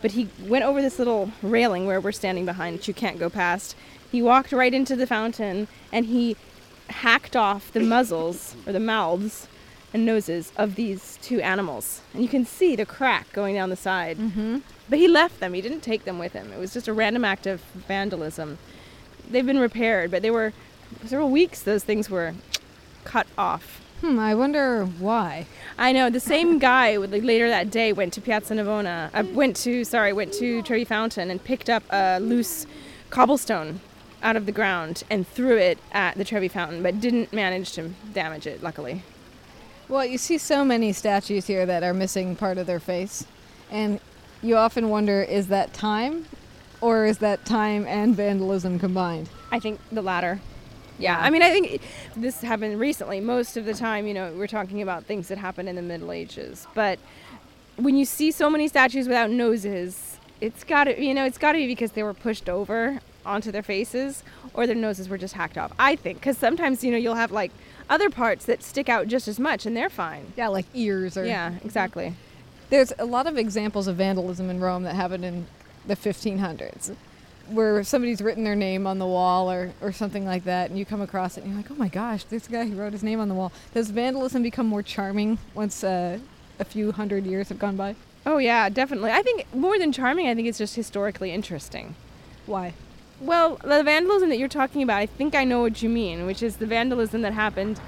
but 0.00 0.12
he 0.12 0.28
went 0.46 0.64
over 0.64 0.82
this 0.82 0.98
little 0.98 1.30
railing 1.42 1.86
where 1.86 2.00
we're 2.00 2.12
standing 2.12 2.44
behind, 2.44 2.76
which 2.76 2.88
you 2.88 2.94
can't 2.94 3.18
go 3.18 3.30
past. 3.30 3.76
He 4.10 4.20
walked 4.20 4.52
right 4.52 4.74
into 4.74 4.96
the 4.96 5.06
fountain 5.06 5.68
and 5.90 6.06
he 6.06 6.36
hacked 6.90 7.36
off 7.36 7.72
the 7.72 7.80
muzzles 7.80 8.54
or 8.66 8.72
the 8.72 8.80
mouths 8.80 9.48
and 9.94 10.04
noses 10.04 10.52
of 10.56 10.74
these 10.74 11.18
two 11.22 11.40
animals. 11.40 12.02
And 12.12 12.22
you 12.22 12.28
can 12.28 12.44
see 12.44 12.76
the 12.76 12.86
crack 12.86 13.32
going 13.32 13.54
down 13.54 13.70
the 13.70 13.76
side. 13.76 14.18
Mm-hmm. 14.18 14.58
But 14.88 14.98
he 14.98 15.08
left 15.08 15.40
them. 15.40 15.54
He 15.54 15.60
didn't 15.60 15.80
take 15.80 16.04
them 16.04 16.18
with 16.18 16.32
him. 16.32 16.52
It 16.52 16.58
was 16.58 16.72
just 16.72 16.88
a 16.88 16.92
random 16.92 17.24
act 17.24 17.46
of 17.46 17.60
vandalism. 17.60 18.58
They've 19.30 19.46
been 19.46 19.58
repaired, 19.58 20.10
but 20.10 20.22
they 20.22 20.30
were 20.30 20.52
several 21.06 21.30
weeks 21.30 21.62
those 21.62 21.84
things 21.84 22.10
were 22.10 22.34
cut 23.04 23.26
off. 23.38 23.81
Hmm, 24.02 24.18
I 24.18 24.34
wonder 24.34 24.84
why. 24.84 25.46
I 25.78 25.92
know 25.92 26.10
the 26.10 26.18
same 26.18 26.58
guy 26.58 26.96
like, 26.96 27.22
later 27.22 27.48
that 27.48 27.70
day 27.70 27.92
went 27.92 28.12
to 28.14 28.20
Piazza 28.20 28.52
Navona. 28.52 29.10
Uh, 29.14 29.22
went 29.32 29.54
to 29.58 29.84
sorry, 29.84 30.12
went 30.12 30.32
to 30.34 30.60
Trevi 30.62 30.84
Fountain 30.84 31.30
and 31.30 31.42
picked 31.42 31.70
up 31.70 31.84
a 31.88 32.18
loose 32.18 32.66
cobblestone 33.10 33.78
out 34.20 34.34
of 34.34 34.44
the 34.44 34.50
ground 34.50 35.04
and 35.08 35.24
threw 35.28 35.56
it 35.56 35.78
at 35.92 36.16
the 36.16 36.24
Trevi 36.24 36.48
Fountain, 36.48 36.82
but 36.82 37.00
didn't 37.00 37.32
manage 37.32 37.70
to 37.74 37.90
damage 38.12 38.44
it. 38.44 38.60
Luckily. 38.60 39.04
Well, 39.88 40.04
you 40.04 40.18
see 40.18 40.36
so 40.36 40.64
many 40.64 40.92
statues 40.92 41.46
here 41.46 41.64
that 41.64 41.84
are 41.84 41.94
missing 41.94 42.34
part 42.34 42.58
of 42.58 42.66
their 42.66 42.80
face, 42.80 43.24
and 43.70 44.00
you 44.42 44.56
often 44.56 44.88
wonder 44.88 45.22
is 45.22 45.46
that 45.46 45.72
time, 45.72 46.26
or 46.80 47.06
is 47.06 47.18
that 47.18 47.44
time 47.44 47.86
and 47.86 48.16
vandalism 48.16 48.80
combined? 48.80 49.28
I 49.52 49.60
think 49.60 49.78
the 49.92 50.02
latter. 50.02 50.40
Yeah, 51.02 51.18
I 51.20 51.30
mean, 51.30 51.42
I 51.42 51.50
think 51.50 51.72
it- 51.74 51.80
this 52.16 52.40
happened 52.42 52.78
recently. 52.78 53.20
Most 53.20 53.56
of 53.56 53.64
the 53.64 53.74
time, 53.74 54.06
you 54.06 54.14
know, 54.14 54.32
we're 54.36 54.46
talking 54.46 54.80
about 54.82 55.04
things 55.04 55.28
that 55.28 55.38
happened 55.38 55.68
in 55.68 55.76
the 55.76 55.82
Middle 55.82 56.12
Ages. 56.12 56.66
But 56.74 56.98
when 57.76 57.96
you 57.96 58.04
see 58.04 58.30
so 58.30 58.48
many 58.50 58.68
statues 58.68 59.08
without 59.08 59.30
noses, 59.30 60.18
it's 60.40 60.64
got 60.64 60.84
to, 60.84 61.02
you 61.02 61.14
know, 61.14 61.24
it's 61.24 61.38
got 61.38 61.52
to 61.52 61.58
be 61.58 61.66
because 61.66 61.92
they 61.92 62.02
were 62.02 62.14
pushed 62.14 62.48
over 62.48 63.00
onto 63.24 63.52
their 63.52 63.62
faces 63.62 64.22
or 64.54 64.66
their 64.66 64.76
noses 64.76 65.08
were 65.08 65.18
just 65.18 65.34
hacked 65.34 65.56
off. 65.56 65.72
I 65.78 65.96
think 65.96 66.18
because 66.18 66.36
sometimes, 66.38 66.82
you 66.84 66.90
know, 66.90 66.96
you'll 66.98 67.14
have 67.14 67.30
like 67.32 67.52
other 67.88 68.10
parts 68.10 68.44
that 68.46 68.62
stick 68.62 68.88
out 68.88 69.06
just 69.08 69.28
as 69.28 69.38
much 69.38 69.64
and 69.66 69.76
they're 69.76 69.90
fine. 69.90 70.32
Yeah, 70.36 70.48
like 70.48 70.66
ears 70.74 71.16
or. 71.16 71.24
Yeah, 71.24 71.54
exactly. 71.64 72.14
There's 72.70 72.92
a 72.98 73.04
lot 73.04 73.26
of 73.26 73.36
examples 73.38 73.86
of 73.86 73.96
vandalism 73.96 74.48
in 74.50 74.58
Rome 74.60 74.82
that 74.84 74.94
happened 74.94 75.24
in 75.24 75.46
the 75.86 75.94
1500s, 75.96 76.92
where 77.52 77.84
somebody's 77.84 78.20
written 78.20 78.44
their 78.44 78.56
name 78.56 78.86
on 78.86 78.98
the 78.98 79.06
wall 79.06 79.50
or, 79.50 79.72
or 79.80 79.92
something 79.92 80.24
like 80.24 80.44
that, 80.44 80.70
and 80.70 80.78
you 80.78 80.84
come 80.84 81.00
across 81.00 81.36
it 81.36 81.44
and 81.44 81.52
you're 81.52 81.62
like, 81.62 81.70
oh 81.70 81.74
my 81.74 81.88
gosh, 81.88 82.24
this 82.24 82.48
guy 82.48 82.66
who 82.66 82.74
wrote 82.74 82.92
his 82.92 83.02
name 83.02 83.20
on 83.20 83.28
the 83.28 83.34
wall. 83.34 83.52
Does 83.74 83.90
vandalism 83.90 84.42
become 84.42 84.66
more 84.66 84.82
charming 84.82 85.38
once 85.54 85.84
uh, 85.84 86.18
a 86.58 86.64
few 86.64 86.92
hundred 86.92 87.26
years 87.26 87.48
have 87.48 87.58
gone 87.58 87.76
by? 87.76 87.94
Oh, 88.24 88.38
yeah, 88.38 88.68
definitely. 88.68 89.10
I 89.10 89.22
think 89.22 89.52
more 89.54 89.78
than 89.78 89.92
charming, 89.92 90.28
I 90.28 90.34
think 90.34 90.46
it's 90.46 90.58
just 90.58 90.76
historically 90.76 91.32
interesting. 91.32 91.94
Why? 92.46 92.74
Well, 93.20 93.56
the 93.62 93.82
vandalism 93.82 94.28
that 94.30 94.38
you're 94.38 94.48
talking 94.48 94.82
about, 94.82 94.98
I 94.98 95.06
think 95.06 95.34
I 95.34 95.44
know 95.44 95.60
what 95.60 95.82
you 95.82 95.88
mean, 95.88 96.26
which 96.26 96.42
is 96.42 96.56
the 96.56 96.66
vandalism 96.66 97.22
that 97.22 97.32
happened 97.32 97.80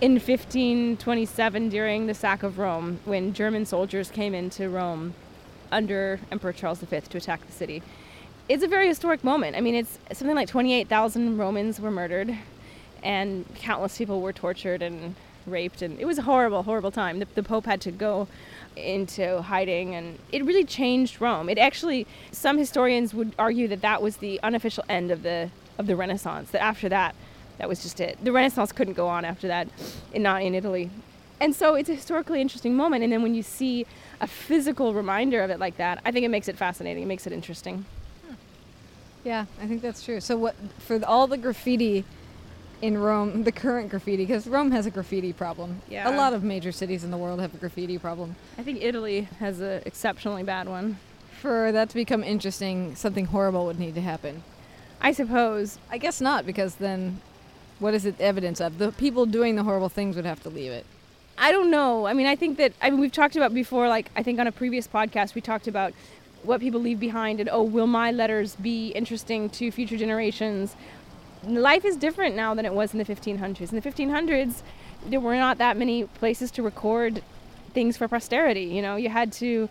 in 0.00 0.12
1527 0.12 1.68
during 1.68 2.06
the 2.06 2.14
sack 2.14 2.42
of 2.42 2.58
Rome 2.58 3.00
when 3.04 3.32
German 3.32 3.64
soldiers 3.64 4.10
came 4.10 4.34
into 4.34 4.68
Rome 4.68 5.14
under 5.70 6.20
Emperor 6.30 6.52
Charles 6.52 6.80
V 6.80 7.00
to 7.00 7.18
attack 7.18 7.46
the 7.46 7.52
city. 7.52 7.82
It's 8.46 8.62
a 8.62 8.68
very 8.68 8.88
historic 8.88 9.24
moment. 9.24 9.56
I 9.56 9.62
mean, 9.62 9.74
it's 9.74 9.98
something 10.12 10.36
like 10.36 10.48
28,000 10.48 11.38
Romans 11.38 11.80
were 11.80 11.90
murdered 11.90 12.36
and 13.02 13.46
countless 13.54 13.96
people 13.96 14.20
were 14.20 14.34
tortured 14.34 14.82
and 14.82 15.14
raped 15.46 15.80
and 15.80 15.98
it 15.98 16.04
was 16.04 16.18
a 16.18 16.22
horrible 16.22 16.62
horrible 16.62 16.90
time. 16.90 17.20
The, 17.20 17.28
the 17.34 17.42
pope 17.42 17.64
had 17.64 17.80
to 17.82 17.90
go 17.90 18.28
into 18.76 19.40
hiding 19.42 19.94
and 19.94 20.18
it 20.30 20.44
really 20.44 20.64
changed 20.64 21.22
rome. 21.22 21.48
It 21.48 21.56
actually 21.56 22.06
some 22.32 22.58
historians 22.58 23.14
would 23.14 23.34
argue 23.38 23.66
that 23.68 23.80
that 23.80 24.02
was 24.02 24.18
the 24.18 24.38
unofficial 24.42 24.84
end 24.90 25.10
of 25.10 25.22
the 25.22 25.50
of 25.78 25.86
the 25.86 25.96
renaissance 25.96 26.50
that 26.50 26.62
after 26.62 26.90
that 26.90 27.14
that 27.56 27.68
was 27.68 27.82
just 27.82 27.98
it. 27.98 28.18
The 28.22 28.32
renaissance 28.32 28.72
couldn't 28.72 28.94
go 28.94 29.08
on 29.08 29.24
after 29.24 29.48
that 29.48 29.68
in, 30.12 30.22
not 30.22 30.42
in 30.42 30.54
italy. 30.54 30.90
And 31.40 31.54
so 31.54 31.74
it's 31.76 31.88
a 31.88 31.94
historically 31.94 32.42
interesting 32.42 32.74
moment 32.76 33.04
and 33.04 33.12
then 33.12 33.22
when 33.22 33.34
you 33.34 33.42
see 33.42 33.86
a 34.20 34.26
physical 34.26 34.92
reminder 34.92 35.42
of 35.42 35.50
it 35.50 35.58
like 35.58 35.76
that 35.78 36.00
i 36.04 36.12
think 36.12 36.24
it 36.24 36.30
makes 36.30 36.48
it 36.48 36.56
fascinating. 36.56 37.02
It 37.04 37.06
makes 37.06 37.26
it 37.26 37.32
interesting 37.32 37.86
Yeah, 39.24 39.46
I 39.60 39.66
think 39.66 39.82
that's 39.82 40.04
true. 40.04 40.20
So 40.20 40.36
what 40.36 40.54
for 40.78 41.02
all 41.04 41.26
the 41.26 41.38
graffiti 41.38 42.04
in 42.82 42.98
Rome, 42.98 43.44
the 43.44 43.52
current 43.52 43.88
graffiti, 43.88 44.24
because 44.26 44.46
Rome 44.46 44.70
has 44.72 44.84
a 44.84 44.90
graffiti 44.90 45.32
problem. 45.32 45.80
Yeah. 45.88 46.08
A 46.08 46.12
lot 46.14 46.34
of 46.34 46.42
major 46.42 46.70
cities 46.72 47.02
in 47.04 47.10
the 47.10 47.16
world 47.16 47.40
have 47.40 47.54
a 47.54 47.56
graffiti 47.56 47.96
problem. 47.98 48.36
i 48.58 48.62
think 48.62 48.82
italy 48.82 49.22
has 49.40 49.60
an 49.60 49.82
exceptionally 49.86 50.42
bad 50.42 50.68
one 50.68 50.98
For 51.40 51.72
that 51.72 51.88
to 51.90 51.94
become 51.94 52.22
interesting, 52.22 52.94
something 52.96 53.26
horrible 53.26 53.64
would 53.66 53.78
need 53.78 53.94
to 53.94 54.02
happen. 54.02 54.42
i 55.00 55.12
suppose 55.12 55.78
I 55.90 55.96
guess 55.98 56.20
not, 56.20 56.44
because 56.44 56.74
then 56.76 57.20
what 57.78 57.94
is 57.94 58.04
it 58.06 58.20
evidence 58.20 58.60
of? 58.60 58.78
The 58.78 58.92
people 58.92 59.24
doing 59.26 59.56
the 59.56 59.62
horrible 59.64 59.88
things 59.88 60.14
would 60.16 60.26
have 60.26 60.42
to 60.42 60.48
leave 60.50 60.70
it. 60.70 60.84
I 61.36 61.50
don't 61.50 61.70
know. 61.70 62.06
I 62.06 62.12
mean, 62.12 62.26
I 62.26 62.36
think 62.36 62.58
that 62.58 62.72
I 62.82 62.90
mean 62.90 63.00
we've 63.00 63.12
talked 63.12 63.34
about 63.36 63.52
before. 63.54 63.88
Like 63.88 64.10
I 64.14 64.22
think 64.22 64.38
on 64.38 64.46
a 64.46 64.52
previous 64.52 64.86
podcast 64.86 65.34
we 65.34 65.40
talked 65.40 65.66
about 65.66 65.92
what 66.44 66.60
people 66.60 66.80
leave 66.80 67.00
behind 67.00 67.40
and 67.40 67.48
oh, 67.48 67.62
will 67.62 67.86
my 67.86 68.10
letters 68.10 68.56
be 68.56 68.88
interesting 68.88 69.50
to 69.50 69.70
future 69.70 69.96
generations? 69.96 70.76
Life 71.46 71.84
is 71.84 71.96
different 71.96 72.36
now 72.36 72.54
than 72.54 72.64
it 72.64 72.72
was 72.72 72.92
in 72.92 72.98
the 72.98 73.04
1500s. 73.04 73.72
In 73.72 73.80
the 73.80 73.82
1500s, 73.82 74.62
there 75.06 75.20
were 75.20 75.36
not 75.36 75.58
that 75.58 75.76
many 75.76 76.04
places 76.04 76.50
to 76.52 76.62
record 76.62 77.22
things 77.72 77.96
for 77.96 78.08
posterity. 78.08 78.64
You 78.64 78.82
know, 78.82 78.96
you 78.96 79.08
had 79.08 79.32
to 79.34 79.68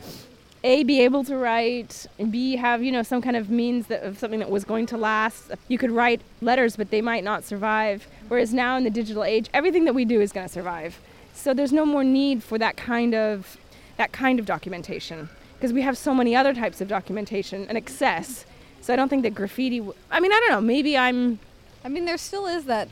a 0.63 0.83
be 0.83 1.01
able 1.01 1.23
to 1.25 1.35
write 1.35 2.05
and 2.17 2.31
b 2.31 2.55
have 2.55 2.81
you 2.81 2.91
know 2.91 3.03
some 3.03 3.21
kind 3.21 3.35
of 3.35 3.49
means 3.49 3.87
that, 3.87 4.01
of 4.01 4.17
something 4.17 4.39
that 4.39 4.49
was 4.49 4.63
going 4.63 4.85
to 4.85 4.97
last 4.97 5.51
you 5.67 5.77
could 5.77 5.91
write 5.91 6.21
letters 6.41 6.77
but 6.77 6.89
they 6.89 7.01
might 7.01 7.23
not 7.23 7.43
survive 7.43 8.07
whereas 8.29 8.53
now 8.53 8.77
in 8.77 8.83
the 8.83 8.89
digital 8.89 9.23
age 9.23 9.49
everything 9.53 9.83
that 9.83 9.93
we 9.93 10.05
do 10.05 10.21
is 10.21 10.31
going 10.31 10.47
to 10.47 10.51
survive 10.51 10.99
so 11.33 11.53
there's 11.53 11.73
no 11.73 11.85
more 11.85 12.03
need 12.03 12.41
for 12.41 12.57
that 12.57 12.77
kind 12.77 13.13
of 13.13 13.57
that 13.97 14.11
kind 14.13 14.39
of 14.39 14.45
documentation 14.45 15.27
because 15.63 15.73
we 15.73 15.81
have 15.81 15.97
so 15.97 16.13
many 16.13 16.35
other 16.35 16.53
types 16.53 16.81
of 16.81 16.89
documentation 16.89 17.65
and 17.69 17.77
excess 17.77 18.45
So 18.81 18.91
I 18.91 18.97
don't 18.97 19.07
think 19.07 19.23
that 19.23 19.33
graffiti. 19.33 19.79
W- 19.79 19.97
I 20.11 20.19
mean, 20.19 20.33
I 20.33 20.39
don't 20.41 20.51
know. 20.51 20.59
Maybe 20.59 20.97
I'm. 20.97 21.39
I 21.85 21.87
mean, 21.87 22.03
there 22.03 22.17
still 22.17 22.47
is 22.47 22.65
that 22.65 22.89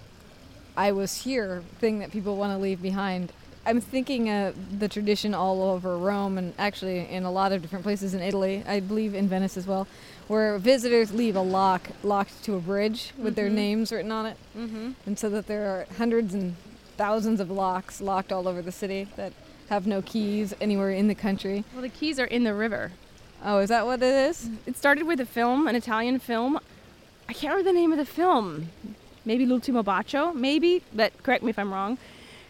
I 0.77 0.93
was 0.93 1.23
here 1.23 1.63
thing 1.79 1.99
that 1.99 2.11
people 2.11 2.37
want 2.37 2.53
to 2.53 2.57
leave 2.57 2.81
behind. 2.81 3.33
I'm 3.65 3.81
thinking 3.81 4.29
uh, 4.29 4.53
the 4.79 4.87
tradition 4.87 5.33
all 5.33 5.61
over 5.61 5.97
Rome 5.97 6.37
and 6.37 6.53
actually 6.57 6.99
in 7.09 7.25
a 7.25 7.31
lot 7.31 7.51
of 7.51 7.61
different 7.61 7.83
places 7.83 8.13
in 8.13 8.21
Italy, 8.21 8.63
I 8.65 8.79
believe 8.79 9.13
in 9.15 9.27
Venice 9.27 9.57
as 9.57 9.67
well, 9.67 9.85
where 10.29 10.57
visitors 10.57 11.13
leave 11.13 11.35
a 11.35 11.41
lock 11.41 11.89
locked 12.03 12.41
to 12.45 12.55
a 12.55 12.61
bridge 12.61 13.11
with 13.17 13.35
their 13.35 13.49
names 13.49 13.91
written 13.91 14.13
on 14.13 14.27
it. 14.27 14.37
Mm-hmm. 14.57 14.91
And 15.05 15.19
so 15.19 15.29
that 15.29 15.47
there 15.47 15.65
are 15.71 15.87
hundreds 15.97 16.33
and 16.33 16.55
thousands 16.95 17.41
of 17.41 17.51
locks 17.51 17.99
locked 17.99 18.31
all 18.31 18.47
over 18.47 18.61
the 18.61 18.71
city 18.71 19.09
that 19.17 19.33
have 19.71 19.87
no 19.87 20.01
keys 20.01 20.53
anywhere 20.59 20.91
in 20.91 21.07
the 21.07 21.15
country. 21.15 21.63
Well, 21.71 21.81
the 21.81 21.87
keys 21.87 22.19
are 22.19 22.25
in 22.25 22.43
the 22.43 22.53
river. 22.53 22.91
Oh, 23.41 23.59
is 23.59 23.69
that 23.69 23.85
what 23.85 24.03
it 24.03 24.29
is? 24.29 24.49
It 24.65 24.75
started 24.75 25.07
with 25.07 25.21
a 25.21 25.25
film, 25.25 25.65
an 25.65 25.77
Italian 25.77 26.19
film. 26.19 26.59
I 27.29 27.31
can't 27.31 27.53
remember 27.53 27.71
the 27.71 27.79
name 27.79 27.93
of 27.93 27.97
the 27.97 28.05
film. 28.05 28.69
Maybe 29.23 29.45
L'ultimo 29.45 29.81
bacio, 29.81 30.35
maybe, 30.35 30.83
but 30.93 31.13
correct 31.23 31.41
me 31.41 31.51
if 31.51 31.57
I'm 31.57 31.71
wrong. 31.71 31.97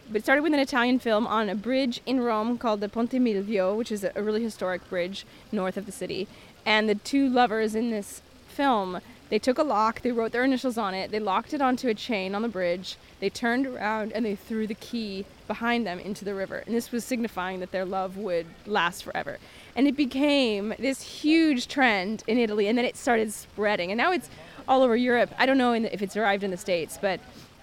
But 0.08 0.18
it 0.18 0.24
started 0.24 0.42
with 0.42 0.54
an 0.54 0.60
Italian 0.60 0.98
film 0.98 1.28
on 1.28 1.48
a 1.48 1.54
bridge 1.54 2.02
in 2.08 2.22
Rome 2.22 2.58
called 2.58 2.82
the 2.82 2.90
Ponte 2.90 3.12
Milvio, 3.12 3.78
which 3.78 3.92
is 3.92 4.04
a 4.04 4.12
a 4.16 4.24
really 4.24 4.42
historic 4.42 4.90
bridge 4.90 5.24
north 5.52 5.78
of 5.78 5.86
the 5.86 5.92
city. 5.92 6.28
And 6.66 6.90
the 6.90 6.96
two 6.96 7.30
lovers 7.30 7.76
in 7.76 7.92
this 7.92 8.24
film, 8.48 9.00
they 9.32 9.40
took 9.40 9.58
a 9.58 9.64
lock, 9.64 10.02
they 10.02 10.12
wrote 10.12 10.34
their 10.34 10.44
initials 10.44 10.78
on 10.78 10.94
it, 10.94 11.10
they 11.10 11.20
locked 11.20 11.54
it 11.54 11.62
onto 11.62 11.88
a 11.88 11.94
chain 11.94 12.36
on 12.36 12.42
the 12.42 12.50
bridge, 12.50 12.98
they 13.22 13.30
turned 13.30 13.66
around 13.66 14.12
and 14.12 14.26
they 14.26 14.36
threw 14.36 14.68
the 14.68 14.76
key 14.76 15.26
behind 15.48 15.88
them 15.88 16.00
into 16.00 16.26
the 16.26 16.36
river. 16.36 16.64
And 16.66 16.76
this 16.76 16.92
was 16.92 17.06
signifying 17.06 17.62
that 17.62 17.72
their 17.72 17.86
love 17.86 18.18
would 18.18 18.46
last 18.66 19.06
forever. 19.06 19.40
And 19.74 19.88
it 19.88 19.96
became 19.96 20.74
this 20.78 21.02
huge 21.02 21.70
trend 21.70 22.24
in 22.28 22.38
Italy, 22.38 22.68
and 22.68 22.78
then 22.78 22.84
it 22.84 22.98
started 22.98 23.32
spreading. 23.32 23.90
And 23.90 23.98
now 23.98 24.12
it's 24.12 24.30
all 24.68 24.84
over 24.84 24.98
Europe. 24.98 25.34
I 25.40 25.46
don't 25.46 25.58
know 25.58 25.72
in 25.72 25.84
the, 25.84 25.94
if 25.94 26.02
it's 26.02 26.18
arrived 26.18 26.44
in 26.44 26.52
the 26.52 26.58
States, 26.58 27.00
but 27.02 27.22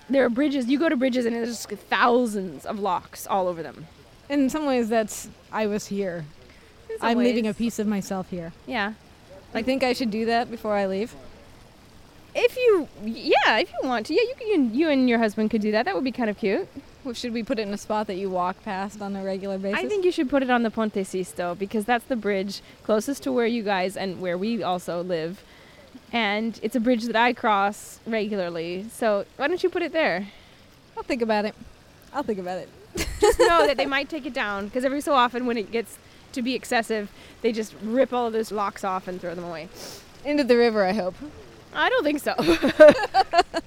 there 0.09 0.25
are 0.25 0.31
bridges. 0.31 0.69
You 0.69 0.79
go 0.79 0.89
to 0.89 0.97
bridges, 0.97 1.27
and 1.27 1.37
there's 1.37 1.67
thousands 1.67 2.65
of 2.65 2.81
locks 2.81 3.27
all 3.27 3.47
over 3.47 3.63
them. 3.63 3.87
In 4.31 4.49
some 4.49 4.65
ways, 4.65 4.89
that's 4.89 5.29
I 5.53 5.67
was 5.67 5.89
here. 5.89 6.25
I'm 7.03 7.19
leaving 7.19 7.47
a 7.47 7.53
piece 7.53 7.79
of 7.79 7.87
myself 7.87 8.31
here. 8.31 8.55
Yeah. 8.67 8.95
I 9.53 9.63
think 9.63 9.83
I 9.83 9.93
should 9.93 10.11
do 10.11 10.25
that 10.25 10.51
before 10.51 10.75
I 10.75 10.87
leave. 10.87 11.15
If 12.41 12.57
you, 12.57 12.89
yeah, 13.05 13.59
if 13.59 13.73
you 13.73 13.89
want 13.89 14.07
to, 14.07 14.15
yeah, 14.15 14.23
you 14.23 14.35
can. 14.39 14.75
You 14.75 14.89
and 14.91 15.09
your 15.09 15.19
husband 15.19 15.51
could 15.51 15.61
do 15.61 15.73
that. 15.73 15.85
That 15.87 15.95
would 15.95 16.05
be 16.05 16.13
kind 16.13 16.31
of 16.31 16.39
cute. 16.39 16.69
Well, 17.05 17.15
Should 17.15 17.33
we 17.33 17.43
put 17.43 17.59
it 17.59 17.63
in 17.63 17.75
a 17.75 17.79
spot 17.79 18.07
that 18.07 18.17
you 18.17 18.31
walk 18.31 18.63
past 18.65 19.01
on 19.03 19.17
a 19.17 19.25
regular 19.25 19.59
basis? 19.59 19.79
I 19.83 19.89
think 19.89 20.05
you 20.05 20.13
should 20.13 20.31
put 20.31 20.43
it 20.43 20.51
on 20.51 20.63
the 20.63 20.71
Ponte 20.71 21.05
Sisto 21.05 21.55
because 21.55 21.85
that's 21.85 22.05
the 22.05 22.17
bridge 22.17 22.61
closest 22.85 23.23
to 23.25 23.33
where 23.33 23.47
you 23.47 23.63
guys 23.63 23.97
and 23.97 24.21
where 24.21 24.39
we 24.39 24.63
also 24.63 25.03
live. 25.03 25.43
And 26.13 26.59
it's 26.63 26.77
a 26.77 26.81
bridge 26.81 27.05
that 27.05 27.17
I 27.17 27.33
cross 27.33 27.99
regularly. 28.07 28.87
So 28.93 29.25
why 29.37 29.49
don't 29.49 29.63
you 29.63 29.69
put 29.69 29.83
it 29.83 29.93
there? 29.93 30.29
I'll 30.97 31.03
think 31.03 31.23
about 31.23 31.45
it. 31.45 31.55
I'll 32.13 32.23
think 32.23 32.39
about 32.39 32.59
it. 32.59 32.69
Just 33.21 33.39
know 33.41 33.67
that 33.67 33.77
they 33.77 33.87
might 33.97 34.09
take 34.09 34.27
it 34.27 34.33
down 34.35 34.67
because 34.67 34.85
every 34.85 35.01
so 35.01 35.15
often 35.15 35.45
when 35.47 35.59
it 35.59 35.73
gets 35.73 35.99
to 36.33 36.43
be 36.43 36.55
excessive, 36.55 37.11
they 37.43 37.53
just 37.53 37.75
rip 37.83 38.13
all 38.13 38.27
of 38.27 38.33
those 38.33 38.53
locks 38.53 38.85
off 38.85 39.09
and 39.09 39.19
throw 39.21 39.35
them 39.35 39.45
away. 39.45 39.69
Into 40.25 40.45
the 40.45 40.57
river, 40.57 40.85
I 40.85 40.93
hope. 40.93 41.15
I 41.75 41.89
don't 41.89 42.05
think 42.05 42.21
so. 42.21 42.35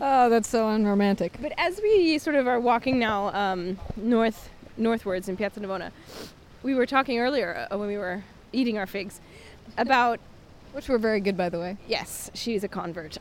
Oh, 0.00 0.28
that's 0.28 0.48
so 0.48 0.68
unromantic. 0.70 1.36
but 1.40 1.52
as 1.58 1.80
we 1.80 2.18
sort 2.18 2.34
of 2.34 2.46
are 2.46 2.58
walking 2.58 2.98
now 2.98 3.28
um, 3.34 3.78
north 3.96 4.50
northwards 4.76 5.28
in 5.28 5.36
Piazza 5.36 5.60
Navona, 5.60 5.92
we 6.62 6.74
were 6.74 6.86
talking 6.86 7.18
earlier 7.18 7.66
uh, 7.70 7.78
when 7.78 7.88
we 7.88 7.96
were 7.96 8.24
eating 8.52 8.78
our 8.78 8.86
figs 8.86 9.20
about 9.78 10.18
Which 10.72 10.88
were 10.88 10.98
very 10.98 11.20
good, 11.20 11.36
by 11.36 11.48
the 11.50 11.60
way. 11.60 11.76
Yes, 11.86 12.30
she's 12.34 12.64
a 12.64 12.68
convert. 12.68 13.18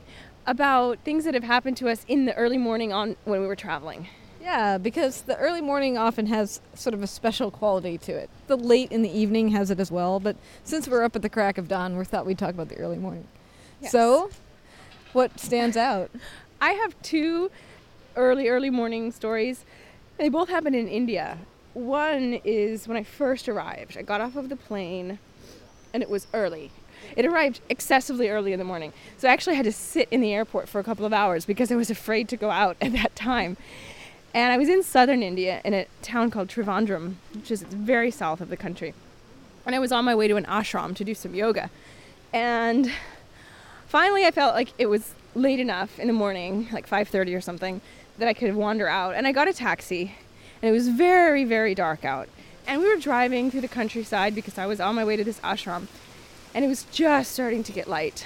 About 0.47 0.97
things 0.99 1.23
that 1.25 1.35
have 1.35 1.43
happened 1.43 1.77
to 1.77 1.89
us 1.89 2.03
in 2.07 2.25
the 2.25 2.33
early 2.33 2.57
morning 2.57 2.91
on 2.91 3.15
when 3.25 3.41
we 3.41 3.47
were 3.47 3.55
traveling. 3.55 4.07
Yeah, 4.43 4.77
because 4.77 5.21
the 5.21 5.37
early 5.37 5.61
morning 5.61 5.97
often 5.97 6.25
has 6.25 6.59
sort 6.73 6.93
of 6.93 7.01
a 7.01 7.07
special 7.07 7.49
quality 7.49 7.97
to 7.99 8.11
it. 8.11 8.29
The 8.47 8.57
late 8.57 8.91
in 8.91 9.01
the 9.01 9.09
evening 9.09 9.49
has 9.49 9.71
it 9.71 9.79
as 9.79 9.89
well, 9.89 10.19
but 10.19 10.35
since 10.65 10.85
we're 10.85 11.03
up 11.03 11.15
at 11.15 11.21
the 11.21 11.29
crack 11.29 11.57
of 11.57 11.69
dawn, 11.69 11.97
we 11.97 12.03
thought 12.03 12.25
we'd 12.25 12.37
talk 12.37 12.49
about 12.49 12.67
the 12.67 12.77
early 12.77 12.97
morning. 12.97 13.25
Yes. 13.79 13.93
So, 13.93 14.31
what 15.13 15.39
stands 15.39 15.77
out? 15.77 16.11
I 16.59 16.73
have 16.73 16.93
two 17.01 17.51
early 18.17 18.49
early 18.49 18.69
morning 18.69 19.13
stories. 19.13 19.63
They 20.17 20.27
both 20.27 20.49
happened 20.49 20.75
in 20.75 20.89
India. 20.89 21.37
One 21.73 22.41
is 22.43 22.85
when 22.85 22.97
I 22.97 23.03
first 23.03 23.47
arrived. 23.47 23.97
I 23.97 24.01
got 24.01 24.19
off 24.19 24.35
of 24.35 24.49
the 24.49 24.57
plane 24.57 25.19
and 25.93 26.03
it 26.03 26.09
was 26.09 26.27
early. 26.33 26.69
It 27.15 27.25
arrived 27.25 27.61
excessively 27.69 28.29
early 28.29 28.51
in 28.51 28.59
the 28.59 28.65
morning. 28.65 28.93
So 29.17 29.27
I 29.27 29.31
actually 29.31 29.55
had 29.55 29.65
to 29.65 29.71
sit 29.71 30.07
in 30.11 30.21
the 30.21 30.33
airport 30.33 30.67
for 30.67 30.79
a 30.79 30.83
couple 30.83 31.05
of 31.05 31.13
hours 31.13 31.45
because 31.45 31.71
I 31.71 31.75
was 31.75 31.89
afraid 31.89 32.27
to 32.29 32.37
go 32.37 32.49
out 32.49 32.75
at 32.81 32.91
that 32.93 33.15
time. 33.15 33.57
And 34.33 34.51
I 34.51 34.57
was 34.57 34.67
in 34.67 34.81
southern 34.81 35.21
India 35.21 35.61
in 35.63 35.73
a 35.73 35.85
town 36.01 36.31
called 36.31 36.47
Trivandrum, 36.47 37.15
which 37.35 37.51
is 37.51 37.61
very 37.63 38.09
south 38.09 38.41
of 38.41 38.49
the 38.49 38.57
country. 38.57 38.93
And 39.65 39.75
I 39.75 39.79
was 39.79 39.91
on 39.91 40.05
my 40.05 40.15
way 40.15 40.27
to 40.27 40.35
an 40.37 40.45
ashram 40.45 40.95
to 40.95 41.03
do 41.03 41.13
some 41.13 41.35
yoga. 41.35 41.69
And 42.33 42.91
finally 43.87 44.25
I 44.25 44.31
felt 44.31 44.55
like 44.55 44.69
it 44.79 44.87
was 44.87 45.13
late 45.35 45.59
enough 45.59 45.99
in 45.99 46.07
the 46.07 46.13
morning, 46.13 46.67
like 46.71 46.87
5:30 46.87 47.35
or 47.35 47.41
something, 47.41 47.81
that 48.17 48.27
I 48.27 48.33
could 48.33 48.55
wander 48.55 48.87
out. 48.87 49.13
And 49.13 49.27
I 49.27 49.31
got 49.31 49.47
a 49.47 49.53
taxi, 49.53 50.15
and 50.61 50.69
it 50.69 50.71
was 50.71 50.89
very 50.89 51.43
very 51.43 51.75
dark 51.75 52.03
out. 52.03 52.27
And 52.65 52.81
we 52.81 52.87
were 52.87 52.99
driving 52.99 53.51
through 53.51 53.61
the 53.61 53.67
countryside 53.67 54.33
because 54.33 54.57
I 54.57 54.65
was 54.65 54.79
on 54.79 54.95
my 54.95 55.05
way 55.05 55.15
to 55.15 55.23
this 55.23 55.39
ashram, 55.41 55.87
and 56.55 56.65
it 56.65 56.67
was 56.67 56.85
just 56.91 57.31
starting 57.31 57.63
to 57.63 57.71
get 57.71 57.87
light. 57.87 58.25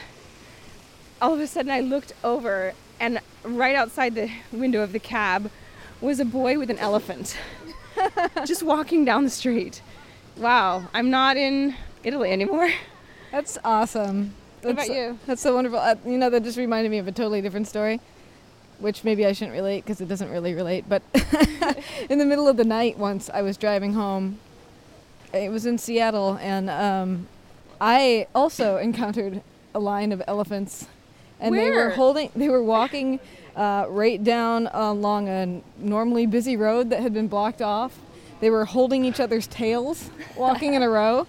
All 1.22 1.34
of 1.34 1.40
a 1.40 1.48
sudden 1.48 1.72
I 1.72 1.82
looked 1.82 2.14
over 2.24 2.74
and 3.00 3.20
right 3.44 3.76
outside 3.76 4.16
the 4.16 4.32
window 4.52 4.82
of 4.82 4.94
the 4.94 5.00
cab 5.00 5.52
was 6.02 6.20
a 6.20 6.26
boy 6.26 6.58
with 6.58 6.70
an 6.70 6.78
elephant 6.78 7.38
just 8.46 8.64
walking 8.64 9.06
down 9.06 9.24
the 9.24 9.30
street. 9.30 9.82
Wow, 10.38 10.88
I'm 10.94 11.10
not 11.10 11.38
in 11.38 11.76
Italy 12.04 12.32
anymore. 12.32 12.72
That's 13.32 13.58
awesome. 13.64 14.34
What 14.62 14.76
That's, 14.76 14.90
about 14.90 14.98
you? 14.98 15.20
That's 15.26 15.42
so 15.42 15.56
wonderful. 15.56 15.80
Uh, 15.80 15.96
you 16.06 16.18
know, 16.18 16.30
that 16.30 16.44
just 16.44 16.58
reminded 16.58 16.90
me 16.90 16.98
of 16.98 17.08
a 17.08 17.12
totally 17.12 17.42
different 17.42 17.68
story, 17.68 18.00
which 18.80 19.04
maybe 19.04 19.26
I 19.26 19.32
shouldn't 19.32 19.56
relate 19.56 19.84
because 19.84 20.02
it 20.02 20.08
doesn't 20.08 20.30
really 20.30 20.54
relate. 20.54 20.86
But 20.88 21.02
in 22.10 22.20
the 22.20 22.26
middle 22.26 22.48
of 22.48 22.58
the 22.58 22.64
night, 22.64 22.98
once 22.98 23.30
I 23.34 23.42
was 23.42 23.58
driving 23.58 23.94
home. 23.94 24.40
It 25.34 25.52
was 25.52 25.66
in 25.66 25.78
Seattle, 25.78 26.38
and 26.42 26.70
um, 26.70 27.28
I 27.82 28.28
also 28.34 28.78
encountered 28.78 29.42
a 29.76 29.80
line 29.80 30.14
of 30.14 30.24
elephants, 30.26 30.88
and 31.40 31.54
they 31.54 31.70
were 31.70 31.90
holding. 31.90 32.32
They 32.34 32.48
were 32.48 32.64
walking 32.64 33.20
uh, 33.58 33.88
right 33.90 34.24
down 34.24 34.68
along 34.72 35.28
a 35.28 35.62
normally 35.78 36.26
busy 36.26 36.56
road 36.56 36.90
that 36.92 37.02
had 37.02 37.14
been 37.14 37.28
blocked 37.28 37.62
off. 37.62 38.00
They 38.40 38.50
were 38.50 38.66
holding 38.66 39.04
each 39.04 39.20
other's 39.20 39.48
tails, 39.48 40.10
walking 40.38 40.76
in 40.76 40.84
a 40.84 40.90
row. 40.90 41.28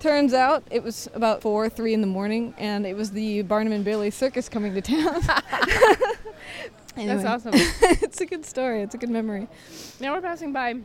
Turns 0.00 0.32
out 0.32 0.62
it 0.70 0.82
was 0.82 1.08
about 1.12 1.42
four, 1.42 1.68
three 1.68 1.92
in 1.92 2.00
the 2.00 2.06
morning, 2.06 2.54
and 2.56 2.86
it 2.86 2.96
was 2.96 3.10
the 3.10 3.42
Barnum 3.42 3.72
and 3.72 3.84
Bailey 3.84 4.10
Circus 4.10 4.48
coming 4.48 4.72
to 4.74 4.80
town. 4.80 5.20
Anyway, 6.96 7.22
That's 7.22 7.46
awesome. 7.46 7.52
it's 8.02 8.20
a 8.20 8.26
good 8.26 8.46
story. 8.46 8.80
It's 8.80 8.94
a 8.94 8.98
good 8.98 9.10
memory. 9.10 9.48
Now 10.00 10.14
we're 10.14 10.22
passing 10.22 10.52
by 10.52 10.76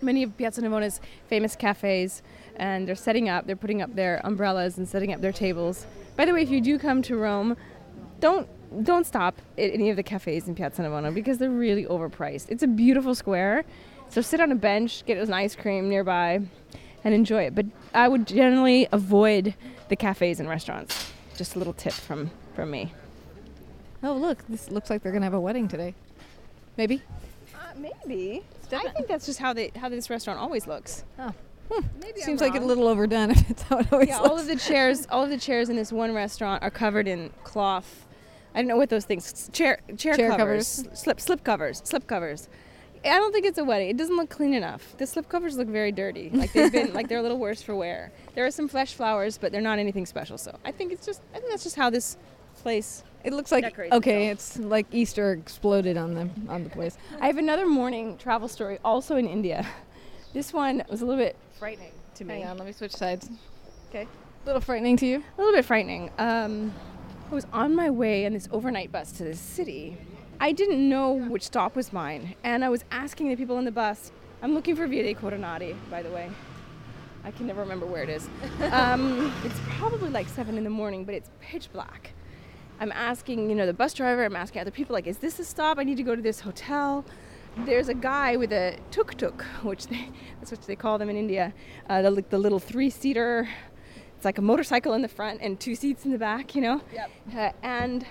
many 0.00 0.22
of 0.22 0.36
Piazza 0.36 0.62
Navona's 0.62 1.00
famous 1.26 1.56
cafes, 1.56 2.22
and 2.56 2.86
they're 2.86 2.94
setting 2.94 3.28
up, 3.28 3.46
they're 3.46 3.56
putting 3.56 3.82
up 3.82 3.94
their 3.94 4.20
umbrellas 4.22 4.78
and 4.78 4.88
setting 4.88 5.12
up 5.12 5.20
their 5.20 5.32
tables. 5.32 5.84
By 6.16 6.26
the 6.26 6.32
way, 6.32 6.42
if 6.42 6.50
you 6.50 6.60
do 6.60 6.78
come 6.78 7.02
to 7.02 7.16
Rome, 7.16 7.56
don't 8.20 8.48
don't 8.82 9.06
stop 9.06 9.38
at 9.56 9.70
any 9.72 9.90
of 9.90 9.96
the 9.96 10.02
cafes 10.02 10.48
in 10.48 10.54
Piazza 10.54 10.82
Navona 10.82 11.12
because 11.14 11.38
they're 11.38 11.50
really 11.50 11.84
overpriced. 11.86 12.46
It's 12.50 12.62
a 12.62 12.66
beautiful 12.66 13.14
square, 13.14 13.64
so 14.08 14.20
sit 14.20 14.40
on 14.40 14.52
a 14.52 14.54
bench, 14.54 15.04
get 15.06 15.18
an 15.18 15.32
ice 15.32 15.54
cream 15.54 15.88
nearby, 15.88 16.40
and 17.04 17.14
enjoy 17.14 17.44
it. 17.44 17.54
But 17.54 17.66
I 17.94 18.08
would 18.08 18.26
generally 18.26 18.88
avoid 18.92 19.54
the 19.88 19.96
cafes 19.96 20.40
and 20.40 20.48
restaurants. 20.48 21.12
Just 21.36 21.54
a 21.56 21.58
little 21.58 21.72
tip 21.74 21.92
from 21.92 22.30
from 22.54 22.70
me. 22.70 22.92
Oh, 24.02 24.12
look! 24.14 24.46
This 24.48 24.70
looks 24.70 24.90
like 24.90 25.02
they're 25.02 25.12
gonna 25.12 25.26
have 25.26 25.34
a 25.34 25.40
wedding 25.40 25.68
today. 25.68 25.94
Maybe. 26.76 27.02
Uh, 27.54 27.58
maybe. 27.76 28.44
I 28.72 28.88
think 28.90 29.08
that's 29.08 29.26
just 29.26 29.38
how 29.38 29.52
they 29.52 29.70
how 29.76 29.88
this 29.88 30.10
restaurant 30.10 30.38
always 30.38 30.66
looks. 30.66 31.04
Oh. 31.18 31.32
Maybe 32.00 32.20
Seems 32.22 32.40
like 32.40 32.54
a 32.54 32.60
little 32.60 32.88
overdone 32.88 33.30
if 33.30 33.50
it's 33.50 33.62
how 33.62 33.78
it 33.78 33.92
always 33.92 34.08
Yeah, 34.08 34.18
looks. 34.20 34.30
all 34.30 34.38
of 34.38 34.46
the 34.46 34.56
chairs, 34.56 35.06
all 35.10 35.22
of 35.24 35.28
the 35.30 35.36
chairs 35.36 35.68
in 35.68 35.76
this 35.76 35.92
one 35.92 36.14
restaurant 36.14 36.62
are 36.62 36.70
covered 36.70 37.06
in 37.06 37.30
cloth. 37.44 38.06
I 38.58 38.62
don't 38.62 38.66
know 38.66 38.76
what 38.76 38.90
those 38.90 39.04
things. 39.04 39.48
Chair, 39.52 39.78
chair, 39.96 40.16
Chair 40.16 40.36
covers, 40.36 40.84
slip, 40.92 41.20
slip 41.20 41.44
covers, 41.44 41.80
slip 41.84 42.08
covers. 42.08 42.48
I 43.04 43.10
don't 43.10 43.32
think 43.32 43.46
it's 43.46 43.56
a 43.58 43.62
wedding. 43.62 43.88
It 43.88 43.96
doesn't 43.96 44.16
look 44.16 44.30
clean 44.30 44.52
enough. 44.52 44.96
The 44.98 45.06
slip 45.06 45.28
covers 45.28 45.56
look 45.56 45.68
very 45.68 45.92
dirty. 45.92 46.30
Like 46.30 46.52
they've 46.52 46.72
been, 46.72 46.92
like 46.92 47.06
they're 47.06 47.20
a 47.20 47.22
little 47.22 47.38
worse 47.38 47.62
for 47.62 47.76
wear. 47.76 48.10
There 48.34 48.44
are 48.44 48.50
some 48.50 48.66
fresh 48.66 48.94
flowers, 48.94 49.38
but 49.38 49.52
they're 49.52 49.60
not 49.60 49.78
anything 49.78 50.06
special. 50.06 50.38
So 50.38 50.58
I 50.64 50.72
think 50.72 50.90
it's 50.90 51.06
just, 51.06 51.22
I 51.32 51.38
think 51.38 51.52
that's 51.52 51.62
just 51.62 51.76
how 51.76 51.88
this 51.88 52.16
place. 52.56 53.04
It 53.22 53.32
looks 53.32 53.52
like 53.52 53.78
okay. 53.92 54.26
itself. 54.26 54.32
It's 54.32 54.58
like 54.58 54.86
Easter 54.90 55.34
exploded 55.34 55.96
on 55.96 56.14
them 56.14 56.48
on 56.48 56.64
the 56.64 56.70
place. 56.70 56.98
I 57.20 57.28
have 57.28 57.38
another 57.38 57.68
morning 57.68 58.18
travel 58.18 58.48
story, 58.48 58.80
also 58.84 59.14
in 59.14 59.28
India. 59.28 59.64
This 60.32 60.52
one 60.52 60.82
was 60.90 61.00
a 61.00 61.06
little 61.06 61.22
bit 61.22 61.36
frightening 61.60 61.92
to 62.16 62.24
me. 62.24 62.40
Hang 62.40 62.48
on, 62.48 62.58
let 62.58 62.66
me 62.66 62.72
switch 62.72 62.96
sides. 62.96 63.30
Okay. 63.90 64.08
A 64.42 64.46
little 64.46 64.60
frightening 64.60 64.96
to 64.96 65.06
you? 65.06 65.22
A 65.36 65.40
little 65.40 65.54
bit 65.54 65.64
frightening. 65.64 66.10
Um, 66.18 66.74
I 67.30 67.34
was 67.34 67.46
on 67.52 67.76
my 67.76 67.90
way 67.90 68.24
in 68.24 68.32
this 68.32 68.48
overnight 68.50 68.90
bus 68.90 69.12
to 69.12 69.22
this 69.22 69.38
city. 69.38 69.98
I 70.40 70.50
didn't 70.52 70.88
know 70.88 71.12
which 71.12 71.42
stop 71.42 71.76
was 71.76 71.92
mine, 71.92 72.34
and 72.42 72.64
I 72.64 72.70
was 72.70 72.86
asking 72.90 73.28
the 73.28 73.36
people 73.36 73.58
in 73.58 73.66
the 73.66 73.70
bus. 73.70 74.12
I'm 74.40 74.54
looking 74.54 74.74
for 74.74 74.86
Via 74.86 75.02
dei 75.02 75.12
Coronati, 75.12 75.76
by 75.90 76.00
the 76.00 76.10
way. 76.10 76.30
I 77.24 77.30
can 77.30 77.46
never 77.46 77.60
remember 77.60 77.84
where 77.84 78.02
it 78.02 78.08
is. 78.08 78.26
Um, 78.72 79.30
it's 79.44 79.60
probably 79.76 80.08
like 80.08 80.26
seven 80.28 80.56
in 80.56 80.64
the 80.64 80.70
morning, 80.70 81.04
but 81.04 81.14
it's 81.14 81.28
pitch 81.38 81.70
black. 81.70 82.12
I'm 82.80 82.92
asking, 82.92 83.50
you 83.50 83.56
know, 83.56 83.66
the 83.66 83.74
bus 83.74 83.92
driver. 83.92 84.24
I'm 84.24 84.36
asking 84.36 84.62
other 84.62 84.70
people, 84.70 84.94
like, 84.94 85.06
is 85.06 85.18
this 85.18 85.38
a 85.38 85.44
stop? 85.44 85.78
I 85.78 85.84
need 85.84 85.98
to 85.98 86.02
go 86.02 86.16
to 86.16 86.22
this 86.22 86.40
hotel. 86.40 87.04
There's 87.66 87.90
a 87.90 87.94
guy 87.94 88.36
with 88.36 88.52
a 88.52 88.78
tuk 88.90 89.18
tuk, 89.18 89.42
which 89.62 89.88
they, 89.88 90.08
that's 90.38 90.50
what 90.50 90.62
they 90.62 90.76
call 90.76 90.96
them 90.96 91.10
in 91.10 91.16
India, 91.16 91.52
uh, 91.90 92.00
the, 92.00 92.24
the 92.30 92.38
little 92.38 92.58
three-seater. 92.58 93.46
It's 94.18 94.24
like 94.24 94.38
a 94.38 94.42
motorcycle 94.42 94.94
in 94.94 95.02
the 95.02 95.08
front 95.08 95.40
and 95.40 95.60
two 95.60 95.76
seats 95.76 96.04
in 96.04 96.10
the 96.10 96.18
back, 96.18 96.56
you 96.56 96.60
know. 96.60 96.82
Yep. 96.92 97.10
Uh, 97.36 97.52
and 97.62 98.04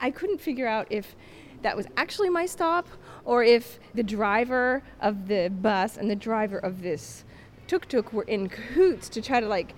I 0.00 0.12
couldn't 0.12 0.40
figure 0.40 0.68
out 0.68 0.86
if 0.90 1.16
that 1.62 1.76
was 1.76 1.88
actually 1.96 2.30
my 2.30 2.46
stop 2.46 2.86
or 3.24 3.42
if 3.42 3.80
the 3.92 4.04
driver 4.04 4.84
of 5.00 5.26
the 5.26 5.48
bus 5.48 5.96
and 5.96 6.08
the 6.08 6.14
driver 6.14 6.56
of 6.56 6.82
this 6.82 7.24
tuk 7.66 7.88
tuk 7.88 8.12
were 8.12 8.22
in 8.22 8.48
cahoots 8.48 9.08
to 9.08 9.20
try 9.20 9.40
to 9.40 9.48
like 9.48 9.74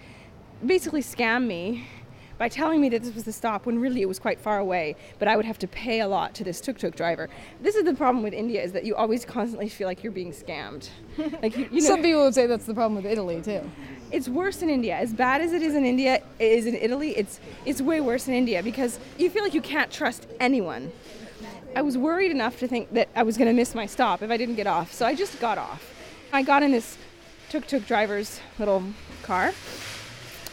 basically 0.67 1.01
scam 1.01 1.47
me 1.47 1.87
by 2.41 2.49
telling 2.49 2.81
me 2.81 2.89
that 2.89 3.03
this 3.03 3.15
was 3.15 3.25
the 3.25 3.33
stop 3.33 3.67
when 3.67 3.79
really 3.79 4.01
it 4.01 4.09
was 4.09 4.19
quite 4.19 4.41
far 4.41 4.59
away 4.59 4.97
but 5.21 5.29
i 5.29 5.37
would 5.37 5.45
have 5.45 5.59
to 5.59 5.69
pay 5.69 6.01
a 6.01 6.09
lot 6.09 6.35
to 6.35 6.43
this 6.43 6.61
tuk 6.61 6.79
tuk 6.79 6.97
driver 6.97 7.29
this 7.61 7.77
is 7.77 7.85
the 7.85 7.95
problem 7.95 8.25
with 8.25 8.33
india 8.33 8.61
is 8.61 8.73
that 8.73 8.85
you 8.85 8.97
always 8.97 9.25
constantly 9.25 9.69
feel 9.69 9.87
like 9.87 10.03
you're 10.03 10.13
being 10.13 10.33
scammed 10.33 10.89
like 11.43 11.57
you, 11.57 11.69
you 11.71 11.81
know 11.83 11.87
Some 11.87 12.03
people 12.03 12.25
would 12.25 12.35
say 12.35 12.47
that's 12.47 12.65
the 12.65 12.75
problem 12.75 12.97
with 12.97 13.07
Italy 13.07 13.43
too. 13.43 13.71
it's 14.11 14.29
worse 14.29 14.63
in 14.63 14.71
India. 14.71 14.97
As 14.97 15.13
bad 15.13 15.41
as 15.41 15.53
it 15.53 15.63
is 15.63 15.75
in 15.75 15.85
India, 15.85 16.23
it 16.39 16.53
is 16.59 16.67
in 16.67 16.75
Italy. 16.75 17.11
It's 17.17 17.41
it's 17.65 17.81
way 17.83 18.01
worse 18.01 18.29
in 18.29 18.35
India 18.35 18.63
because 18.63 18.99
you 19.19 19.29
feel 19.31 19.43
like 19.43 19.55
you 19.55 19.61
can't 19.61 19.91
trust 19.91 20.27
anyone. 20.39 20.91
I 21.77 21.83
was 21.83 21.97
worried 21.97 22.31
enough 22.31 22.59
to 22.61 22.69
think 22.69 22.93
that 22.93 23.09
I 23.15 23.23
was 23.23 23.37
going 23.37 23.49
to 23.49 23.55
miss 23.55 23.75
my 23.75 23.87
stop 23.87 24.23
if 24.23 24.31
I 24.31 24.37
didn't 24.37 24.57
get 24.57 24.67
off, 24.67 24.93
so 24.93 25.07
I 25.07 25.15
just 25.15 25.39
got 25.41 25.59
off. 25.59 25.83
I 26.33 26.43
got 26.43 26.63
in 26.63 26.73
this 26.73 26.99
tuk-tuk 27.49 27.87
driver's 27.87 28.41
little 28.59 28.83
car, 29.23 29.53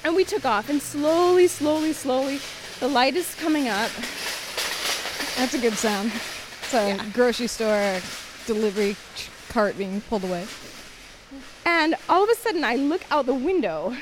and 0.08 0.15
we 0.15 0.24
took 0.24 0.46
off. 0.46 0.70
And 0.70 0.82
slowly, 0.82 1.48
slowly, 1.48 1.91
slowly, 1.91 2.39
the 2.80 2.88
light 2.88 3.15
is 3.15 3.36
coming 3.36 3.67
up. 3.67 3.91
That's 5.36 5.54
a 5.54 5.60
good 5.60 5.74
sound. 5.74 6.12
It's 6.62 6.74
a 6.74 6.98
grocery 7.13 7.48
store 7.48 8.00
delivery 8.46 8.96
cart 9.50 9.78
being 9.78 10.02
pulled 10.02 10.24
away. 10.24 10.48
And 11.65 11.96
all 12.08 12.24
of 12.24 12.30
a 12.30 12.36
sudden, 12.36 12.63
I 12.63 12.76
look 12.76 13.02
out 13.12 13.26
the 13.26 13.34
window. 13.34 13.96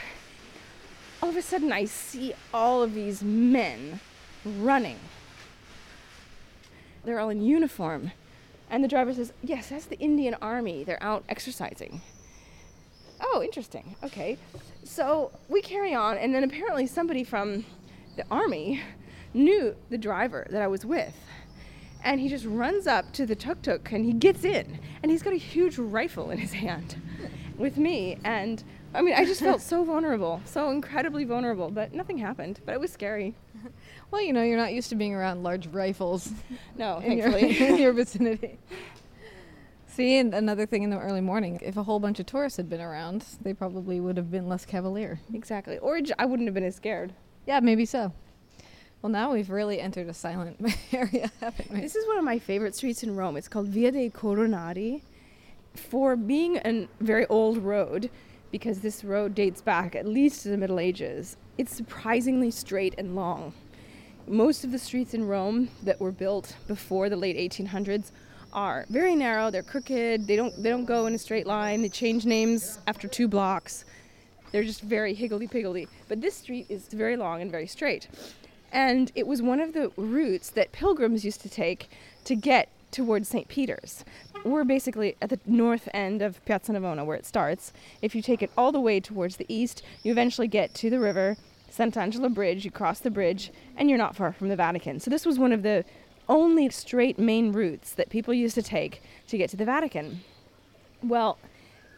All 1.24 1.30
of 1.30 1.36
a 1.36 1.42
sudden, 1.42 1.72
I 1.74 1.86
see 1.86 2.34
all 2.54 2.84
of 2.84 2.94
these 2.94 3.24
men 3.24 4.00
running. 4.46 5.00
They're 7.04 7.20
all 7.20 7.30
in 7.30 7.42
uniform. 7.42 8.12
And 8.70 8.84
the 8.84 8.88
driver 8.88 9.14
says, 9.14 9.34
Yes, 9.44 9.70
that's 9.70 9.86
the 9.86 9.98
Indian 10.00 10.36
Army. 10.36 10.84
They're 10.84 11.02
out 11.02 11.24
exercising. 11.30 12.02
Oh, 13.20 13.42
interesting. 13.44 13.96
Okay. 14.04 14.38
So 14.86 15.32
we 15.50 15.62
carry 15.62 15.94
on, 15.96 16.18
and 16.18 16.34
then 16.34 16.44
apparently 16.44 16.86
somebody 16.86 17.24
from 17.24 17.66
the 18.16 18.24
Army 18.30 18.82
knew 19.34 19.76
the 19.90 19.98
driver 19.98 20.48
that 20.52 20.62
I 20.62 20.68
was 20.68 20.86
with. 20.86 21.14
And 22.04 22.22
he 22.22 22.30
just 22.30 22.46
runs 22.46 22.86
up 22.86 23.12
to 23.14 23.26
the 23.26 23.36
tuk 23.36 23.64
tuk 23.64 23.92
and 23.92 24.06
he 24.06 24.14
gets 24.14 24.46
in. 24.46 24.80
And 25.02 25.12
he's 25.12 25.24
got 25.24 25.34
a 25.34 25.38
huge 25.38 25.80
rifle 25.80 26.30
in 26.30 26.38
his 26.38 26.54
hand 26.54 27.02
with 27.58 27.78
me. 27.78 28.18
And 28.24 28.64
I 28.94 29.02
mean, 29.02 29.16
I 29.16 29.26
just 29.26 29.42
felt 29.42 29.60
so 29.60 29.84
vulnerable, 29.94 30.40
so 30.46 30.70
incredibly 30.70 31.26
vulnerable, 31.26 31.72
but 31.72 31.94
nothing 31.94 32.20
happened. 32.20 32.60
But 32.64 32.74
it 32.76 32.80
was 32.80 32.92
scary. 32.92 33.34
Well, 34.12 34.22
you 34.22 34.34
know, 34.34 34.44
you're 34.44 34.58
not 34.58 34.72
used 34.72 34.90
to 34.90 34.96
being 34.96 35.16
around 35.16 35.42
large 35.42 35.66
rifles 35.68 36.32
No, 36.78 37.00
in 37.00 37.18
your, 37.18 37.30
in 37.38 37.78
your 37.78 37.92
vicinity. 37.92 38.60
See, 39.96 40.18
and 40.18 40.34
another 40.34 40.66
thing 40.66 40.84
in 40.84 40.90
the 40.90 41.00
early 41.00 41.22
morning, 41.22 41.58
if 41.64 41.78
a 41.78 41.84
whole 41.84 42.02
bunch 42.02 42.20
of 42.20 42.26
tourists 42.26 42.58
had 42.58 42.70
been 42.70 42.82
around, 42.82 43.24
they 43.42 43.54
probably 43.54 44.02
would 44.02 44.18
have 44.18 44.30
been 44.30 44.50
less 44.50 44.66
cavalier. 44.66 45.22
exactly. 45.34 45.78
Or 45.78 46.02
j- 46.02 46.14
I 46.20 46.26
wouldn't 46.26 46.48
have 46.48 46.54
been 46.54 46.66
as 46.66 46.76
scared. 46.76 47.14
Yeah, 47.48 47.62
maybe 47.62 47.86
so. 47.86 48.12
Well, 49.02 49.10
now 49.10 49.32
we've 49.32 49.50
really 49.50 49.80
entered 49.80 50.10
a 50.10 50.14
silent 50.14 50.58
area, 50.92 51.32
haven't 51.40 51.72
we? 51.72 51.80
This 51.80 51.96
is 51.96 52.06
one 52.08 52.18
of 52.18 52.26
my 52.26 52.40
favorite 52.40 52.76
streets 52.76 53.04
in 53.04 53.16
Rome. 53.16 53.38
It's 53.38 53.48
called 53.48 53.70
Via 53.70 53.92
dei 53.94 54.10
Coronati. 54.10 55.02
For 55.76 56.18
being 56.18 56.58
a 56.58 56.90
very 57.00 57.26
old 57.28 57.60
road, 57.60 58.10
because 58.52 58.82
this 58.82 59.02
road 59.06 59.34
dates 59.34 59.62
back 59.62 59.96
at 59.96 60.06
least 60.06 60.44
to 60.44 60.50
the 60.50 60.58
Middle 60.58 60.80
Ages, 60.80 61.38
it's 61.58 61.74
surprisingly 61.74 62.52
straight 62.52 62.96
and 62.98 63.16
long. 63.16 63.54
Most 64.28 64.66
of 64.66 64.72
the 64.72 64.80
streets 64.80 65.14
in 65.14 65.26
Rome 65.26 65.70
that 65.84 66.02
were 66.02 66.12
built 66.12 66.58
before 66.68 67.08
the 67.08 67.16
late 67.16 67.38
1800s 67.38 68.12
are 68.56 68.86
very 68.90 69.16
narrow. 69.16 69.52
They're 69.52 69.62
crooked. 69.62 70.26
They 70.26 70.36
don't 70.36 70.64
they 70.64 70.70
don't 70.70 70.86
go 70.86 71.06
in 71.06 71.14
a 71.14 71.20
straight 71.20 71.46
line. 71.46 71.82
They 71.82 71.90
change 71.90 72.26
names 72.26 72.80
after 72.88 73.08
two 73.08 73.28
blocks. 73.28 73.86
They're 74.52 74.64
just 74.64 74.82
very 74.82 75.14
higgledy 75.14 75.48
piggledy. 75.48 75.88
But 76.08 76.22
this 76.22 76.36
street 76.36 76.66
is 76.70 76.88
very 76.88 77.18
long 77.18 77.42
and 77.42 77.52
very 77.52 77.68
straight. 77.68 78.08
And 78.72 79.12
it 79.14 79.28
was 79.28 79.42
one 79.42 79.60
of 79.60 79.74
the 79.74 79.92
routes 79.98 80.50
that 80.52 80.72
pilgrims 80.72 81.24
used 81.24 81.42
to 81.42 81.50
take 81.50 81.90
to 82.24 82.36
get 82.36 82.70
towards 82.92 83.28
St. 83.28 83.48
Peter's. 83.50 84.06
We're 84.46 84.64
basically 84.64 85.18
at 85.22 85.30
the 85.30 85.40
north 85.46 85.90
end 85.94 86.22
of 86.22 86.44
Piazza 86.46 86.72
Navona 86.72 87.06
where 87.06 87.18
it 87.18 87.26
starts. 87.26 87.74
If 88.02 88.16
you 88.16 88.22
take 88.22 88.42
it 88.42 88.52
all 88.58 88.72
the 88.72 88.80
way 88.80 89.00
towards 89.00 89.36
the 89.36 89.46
east, 89.50 89.84
you 90.04 90.12
eventually 90.12 90.48
get 90.48 90.74
to 90.76 90.90
the 90.90 91.00
river, 91.00 91.36
Sant'Angelo 91.70 92.34
Bridge, 92.34 92.64
you 92.64 92.72
cross 92.72 93.00
the 93.00 93.12
bridge, 93.12 93.52
and 93.76 93.90
you're 93.90 93.98
not 93.98 94.16
far 94.16 94.32
from 94.32 94.48
the 94.48 94.56
Vatican. 94.56 95.00
So 95.00 95.10
this 95.10 95.26
was 95.26 95.38
one 95.38 95.52
of 95.52 95.64
the 95.64 95.84
only 96.28 96.70
straight 96.70 97.18
main 97.20 97.52
routes 97.52 97.92
that 97.94 98.10
people 98.10 98.34
used 98.34 98.56
to 98.56 98.62
take 98.62 99.02
to 99.28 99.38
get 99.38 99.50
to 99.52 99.58
the 99.58 99.66
Vatican. 99.66 100.22
Well, 101.04 101.38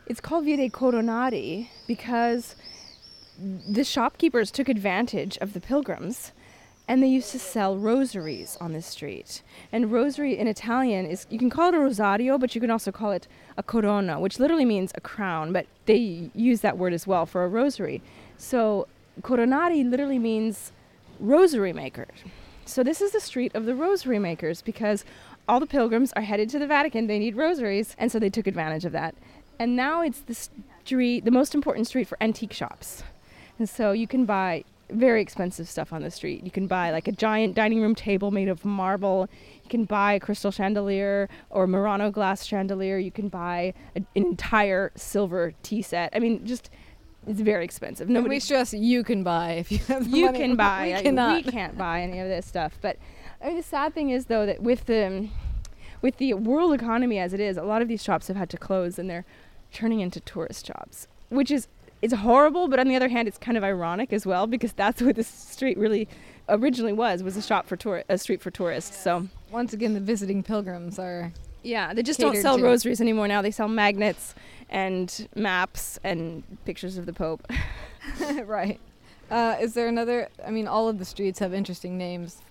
it's 0.06 0.20
called 0.20 0.46
Via 0.46 0.58
dei 0.58 0.70
Coronati 0.70 1.68
because 1.88 2.56
the 3.40 3.84
shopkeepers 3.84 4.52
took 4.52 4.70
advantage 4.70 5.38
of 5.38 5.54
the 5.54 5.60
pilgrims 5.60 6.32
and 6.88 7.04
they 7.04 7.08
used 7.08 7.32
to 7.32 7.40
sell 7.40 7.78
rosaries 7.78 8.58
on 8.62 8.72
this 8.72 8.86
street. 8.86 9.42
And 9.72 9.92
rosary 9.92 10.38
in 10.38 10.48
Italian 10.48 11.06
is 11.06 11.28
you 11.30 11.38
can 11.38 11.50
call 11.50 11.70
it 11.70 11.76
a 11.76 11.80
rosario, 11.80 12.38
but 12.38 12.56
you 12.56 12.62
can 12.62 12.72
also 12.72 12.92
call 12.92 13.12
it 13.12 13.28
a 13.58 13.64
corona, 13.64 14.20
which 14.20 14.40
literally 14.40 14.64
means 14.64 14.94
a 14.96 15.02
crown, 15.02 15.52
but 15.52 15.68
they 15.86 16.32
use 16.34 16.62
that 16.62 16.78
word 16.78 16.94
as 16.94 17.06
well 17.06 17.26
for 17.26 17.44
a 17.44 17.48
rosary. 17.48 18.02
So 18.38 18.88
coronati 19.22 19.90
literally 19.90 20.20
means 20.20 20.72
rosary 21.20 21.74
maker. 21.74 22.08
So 22.68 22.84
this 22.84 23.02
is 23.02 23.12
the 23.12 23.22
street 23.22 23.56
of 23.56 23.66
the 23.66 23.76
rosary 23.76 24.20
makers 24.20 24.62
because 24.62 25.06
all 25.48 25.60
the 25.62 25.66
pilgrims 25.66 26.12
are 26.14 26.22
headed 26.22 26.50
to 26.50 26.60
the 26.60 26.68
Vatican, 26.68 27.08
they 27.08 27.18
need 27.18 27.38
rosaries, 27.38 27.96
and 27.98 28.12
so 28.12 28.20
they 28.20 28.30
took 28.30 28.46
advantage 28.46 28.84
of 28.84 28.92
that. 28.92 29.16
And 29.58 29.76
now 29.76 30.02
it's 30.02 30.20
the 30.20 30.38
street, 30.84 31.24
the 31.24 31.32
most 31.32 31.56
important 31.56 31.88
street 31.88 32.08
for 32.08 32.18
antique 32.22 32.52
shops. 32.52 33.04
And 33.58 33.70
so 33.70 33.94
you 33.94 34.06
can 34.06 34.26
buy 34.26 34.66
very 34.90 35.22
expensive 35.22 35.68
stuff 35.68 35.94
on 35.94 36.02
the 36.02 36.12
street. 36.12 36.44
You 36.44 36.52
can 36.52 36.68
buy 36.68 36.92
like 36.92 37.08
a 37.08 37.12
giant 37.12 37.56
dining 37.56 37.82
room 37.82 37.96
table 37.96 38.32
made 38.32 38.50
of 38.50 38.64
marble. 38.66 39.30
You 39.64 39.70
can 39.70 39.86
buy 39.86 40.14
a 40.14 40.20
crystal 40.20 40.52
chandelier 40.52 41.30
or 41.50 41.68
Murano 41.68 42.12
glass 42.12 42.46
chandelier. 42.46 42.98
You 42.98 43.12
can 43.12 43.30
buy 43.30 43.74
an 43.96 44.06
entire 44.14 44.92
silver 44.96 45.54
tea 45.64 45.82
set. 45.82 46.14
I 46.14 46.20
mean, 46.20 46.46
just 46.46 46.70
it's 47.28 47.42
very 47.42 47.64
expensive. 47.66 48.08
And 48.08 48.14
Nobody 48.14 48.36
we 48.36 48.40
stress 48.40 48.74
you 48.74 49.04
can 49.04 49.24
buy 49.24 49.54
if 49.54 49.72
you 49.72 49.80
have 49.80 50.10
the 50.10 50.18
you 50.18 50.26
money. 50.26 50.40
can 50.40 50.56
buy. 50.56 50.94
We 50.98 51.02
cannot. 51.04 51.46
we 51.46 51.52
can't 51.58 51.78
buy 51.78 52.02
any 52.02 52.20
of 52.20 52.28
this 52.28 52.46
stuff. 52.46 52.78
But 52.82 52.98
I 53.42 53.48
mean, 53.48 53.58
the 53.58 53.64
sad 53.64 53.94
thing 53.94 54.10
is 54.10 54.26
though 54.26 54.46
that 54.46 54.62
with 54.62 54.86
the 54.86 55.30
with 56.02 56.18
the 56.18 56.34
world 56.36 56.74
economy 56.74 57.20
as 57.20 57.34
it 57.34 57.40
is, 57.40 57.58
a 57.58 57.64
lot 57.64 57.82
of 57.82 57.88
these 57.88 58.04
shops 58.04 58.28
have 58.28 58.38
had 58.38 58.50
to 58.52 58.58
close 58.58 58.98
and 59.00 59.10
they're 59.10 59.26
turning 59.74 60.00
into 60.00 60.20
tourist 60.20 60.66
shops, 60.66 61.08
which 61.30 61.52
is 61.52 61.68
it's 62.02 62.14
horrible. 62.14 62.68
But 62.68 62.80
on 62.80 62.88
the 62.88 62.96
other 62.96 63.10
hand, 63.10 63.28
it's 63.28 63.38
kind 63.38 63.58
of 63.58 63.64
ironic 63.64 64.14
as 64.14 64.26
well 64.26 64.48
because 64.48 64.74
that's 64.74 65.02
what 65.02 65.16
this 65.16 65.28
street 65.28 65.78
really 65.78 66.08
originally 66.50 66.94
was 66.94 67.24
was 67.24 67.36
a 67.36 67.42
shop 67.42 67.68
for 67.68 67.76
tour 67.76 68.04
a 68.08 68.18
street 68.18 68.42
for 68.42 68.52
tourists. 68.52 68.98
So 68.98 69.28
Once 69.52 69.74
again, 69.74 69.94
the 69.94 70.00
visiting 70.00 70.44
pilgrims 70.44 70.98
are. 71.00 71.34
Yeah, 71.68 71.94
they 71.94 72.04
just 72.04 72.20
don't 72.20 72.38
sell 72.38 72.58
to. 72.58 72.64
rosaries 72.64 73.02
anymore 73.02 73.28
now. 73.28 73.42
They 73.42 73.52
sell 73.52 73.68
magnets 73.68 74.34
and 74.70 75.28
maps 75.36 76.00
and 76.04 76.44
pictures 76.66 76.98
of 76.98 77.06
the 77.06 77.14
Pope. 77.14 77.46
right. 78.46 78.80
Uh, 79.30 79.58
is 79.60 79.74
there 79.74 79.88
another? 79.88 80.30
I 80.46 80.52
mean, 80.52 80.68
all 80.68 80.88
of 80.88 81.00
the 81.00 81.06
streets 81.06 81.40
have 81.40 81.54
interesting 81.54 81.98
names. 81.98 82.42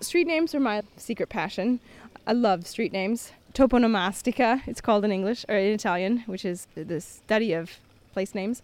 Street 0.00 0.26
names 0.26 0.54
are 0.54 0.60
my 0.60 0.82
secret 0.96 1.28
passion. 1.28 1.80
I 2.26 2.32
love 2.32 2.66
street 2.66 2.92
names. 2.92 3.32
Toponomastica, 3.54 4.62
it's 4.66 4.80
called 4.80 5.04
in 5.04 5.10
English 5.10 5.46
or 5.48 5.56
in 5.56 5.72
Italian, 5.72 6.18
which 6.26 6.44
is 6.44 6.66
the 6.74 7.00
study 7.00 7.54
of 7.54 7.78
place 8.12 8.34
names. 8.34 8.62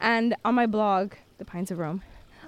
And 0.00 0.34
on 0.44 0.54
my 0.54 0.66
blog, 0.66 1.12
The 1.38 1.44
Pines 1.44 1.70
of 1.70 1.78
Rome, 1.78 2.02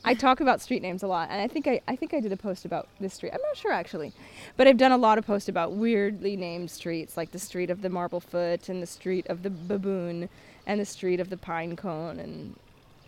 I 0.05 0.15
talk 0.15 0.41
about 0.41 0.61
street 0.61 0.83
names 0.83 1.03
a 1.03 1.07
lot. 1.07 1.29
And 1.31 1.41
I 1.41 1.49
think 1.49 1.67
I, 1.67 1.81
I 1.89 1.97
think 1.97 2.15
I 2.15 2.21
did 2.21 2.33
a 2.33 2.37
post 2.37 2.65
about 2.65 2.89
this 3.01 3.15
street. 3.15 3.33
I'm 3.33 3.41
not 3.43 3.57
sure 3.57 3.73
actually, 3.73 4.13
but 4.57 4.67
I've 4.67 4.77
done 4.79 4.93
a 4.93 4.97
lot 4.97 5.19
of 5.19 5.27
posts 5.27 5.49
about 5.49 5.73
weirdly 5.73 6.37
named 6.37 6.71
streets, 6.71 7.17
like 7.17 7.33
the 7.33 7.39
street 7.39 7.71
of 7.71 7.83
the 7.83 7.89
marble 7.89 8.21
foot 8.21 8.69
and 8.69 8.83
the 8.83 8.87
street 8.87 9.27
of 9.29 9.43
the 9.43 9.51
baboon 9.51 10.29
and 10.67 10.81
the 10.81 10.85
street 10.87 11.21
of 11.21 11.31
the 11.31 11.37
pine 11.37 11.77
cone 11.77 12.19
and 12.19 12.55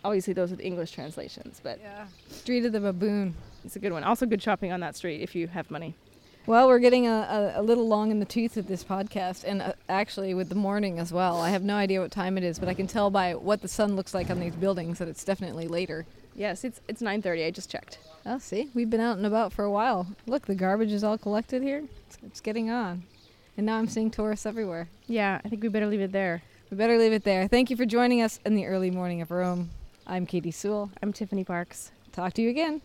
obviously 0.03 0.33
those 0.33 0.51
are 0.51 0.55
the 0.55 0.65
English 0.65 0.91
translations, 0.91 1.59
but 1.63 1.79
Yeah. 1.81 2.07
Street 2.29 2.65
of 2.65 2.71
the 2.71 2.79
Baboon. 2.79 3.35
it's 3.63 3.75
a 3.75 3.79
good 3.79 3.93
one. 3.93 4.03
Also, 4.03 4.25
good 4.25 4.41
shopping 4.41 4.71
on 4.71 4.79
that 4.79 4.95
street 4.95 5.21
if 5.21 5.35
you 5.35 5.47
have 5.47 5.69
money. 5.69 5.93
Well, 6.47 6.67
we're 6.67 6.79
getting 6.79 7.05
a, 7.07 7.53
a, 7.55 7.61
a 7.61 7.61
little 7.61 7.87
long 7.87 8.09
in 8.09 8.19
the 8.19 8.25
tooth 8.25 8.55
with 8.55 8.67
this 8.67 8.83
podcast, 8.83 9.43
and 9.43 9.61
uh, 9.61 9.73
actually 9.87 10.33
with 10.33 10.49
the 10.49 10.55
morning 10.55 10.97
as 10.97 11.13
well. 11.13 11.39
I 11.39 11.51
have 11.51 11.61
no 11.61 11.75
idea 11.75 12.01
what 12.01 12.09
time 12.09 12.35
it 12.35 12.43
is, 12.43 12.57
but 12.57 12.67
I 12.67 12.73
can 12.73 12.87
tell 12.87 13.11
by 13.11 13.35
what 13.35 13.61
the 13.61 13.67
sun 13.67 13.95
looks 13.95 14.15
like 14.15 14.31
on 14.31 14.39
these 14.39 14.55
buildings 14.55 14.97
that 14.97 15.07
it's 15.07 15.23
definitely 15.23 15.67
later. 15.67 16.07
Yes, 16.35 16.63
it's 16.63 16.81
it's 16.87 17.01
9:30. 17.01 17.45
I 17.45 17.51
just 17.51 17.69
checked. 17.69 17.99
Oh, 18.25 18.37
see, 18.37 18.69
we've 18.73 18.89
been 18.89 19.01
out 19.01 19.17
and 19.17 19.25
about 19.25 19.51
for 19.51 19.65
a 19.65 19.71
while. 19.71 20.07
Look, 20.27 20.45
the 20.45 20.55
garbage 20.55 20.91
is 20.91 21.03
all 21.03 21.17
collected 21.17 21.61
here. 21.63 21.83
It's, 22.07 22.17
it's 22.25 22.41
getting 22.41 22.69
on, 22.69 23.03
and 23.57 23.65
now 23.65 23.77
I'm 23.77 23.87
seeing 23.87 24.11
tourists 24.11 24.45
everywhere. 24.45 24.87
Yeah, 25.07 25.41
I 25.43 25.49
think 25.49 25.63
we 25.63 25.69
better 25.69 25.87
leave 25.87 26.01
it 26.01 26.11
there. 26.11 26.41
We 26.69 26.77
better 26.77 26.97
leave 26.97 27.13
it 27.13 27.23
there. 27.23 27.47
Thank 27.47 27.69
you 27.69 27.75
for 27.75 27.85
joining 27.85 28.21
us 28.21 28.39
in 28.45 28.55
the 28.55 28.65
early 28.65 28.91
morning 28.91 29.21
of 29.21 29.31
Rome. 29.31 29.71
I'm 30.07 30.25
Katy 30.25 30.51
Sewell. 30.51 30.89
I'm 31.01 31.11
Tiffany 31.11 31.43
Parks. 31.43 31.91
Talk 32.11 32.33
to 32.33 32.41
you 32.41 32.49
again. 32.49 32.81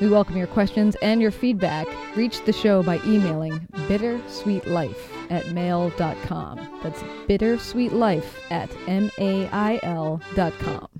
We 0.00 0.08
welcome 0.08 0.36
your 0.36 0.46
questions 0.46 0.96
and 1.02 1.20
your 1.20 1.30
feedback. 1.30 1.86
Reach 2.16 2.42
the 2.44 2.52
show 2.52 2.82
by 2.82 3.00
emailing 3.04 3.60
bittersweetlife 3.88 4.96
at 5.30 5.52
mail.com. 5.52 6.80
That's 6.82 7.02
bittersweetlife 7.28 8.24
at 8.50 8.70
mail.com. 8.86 10.90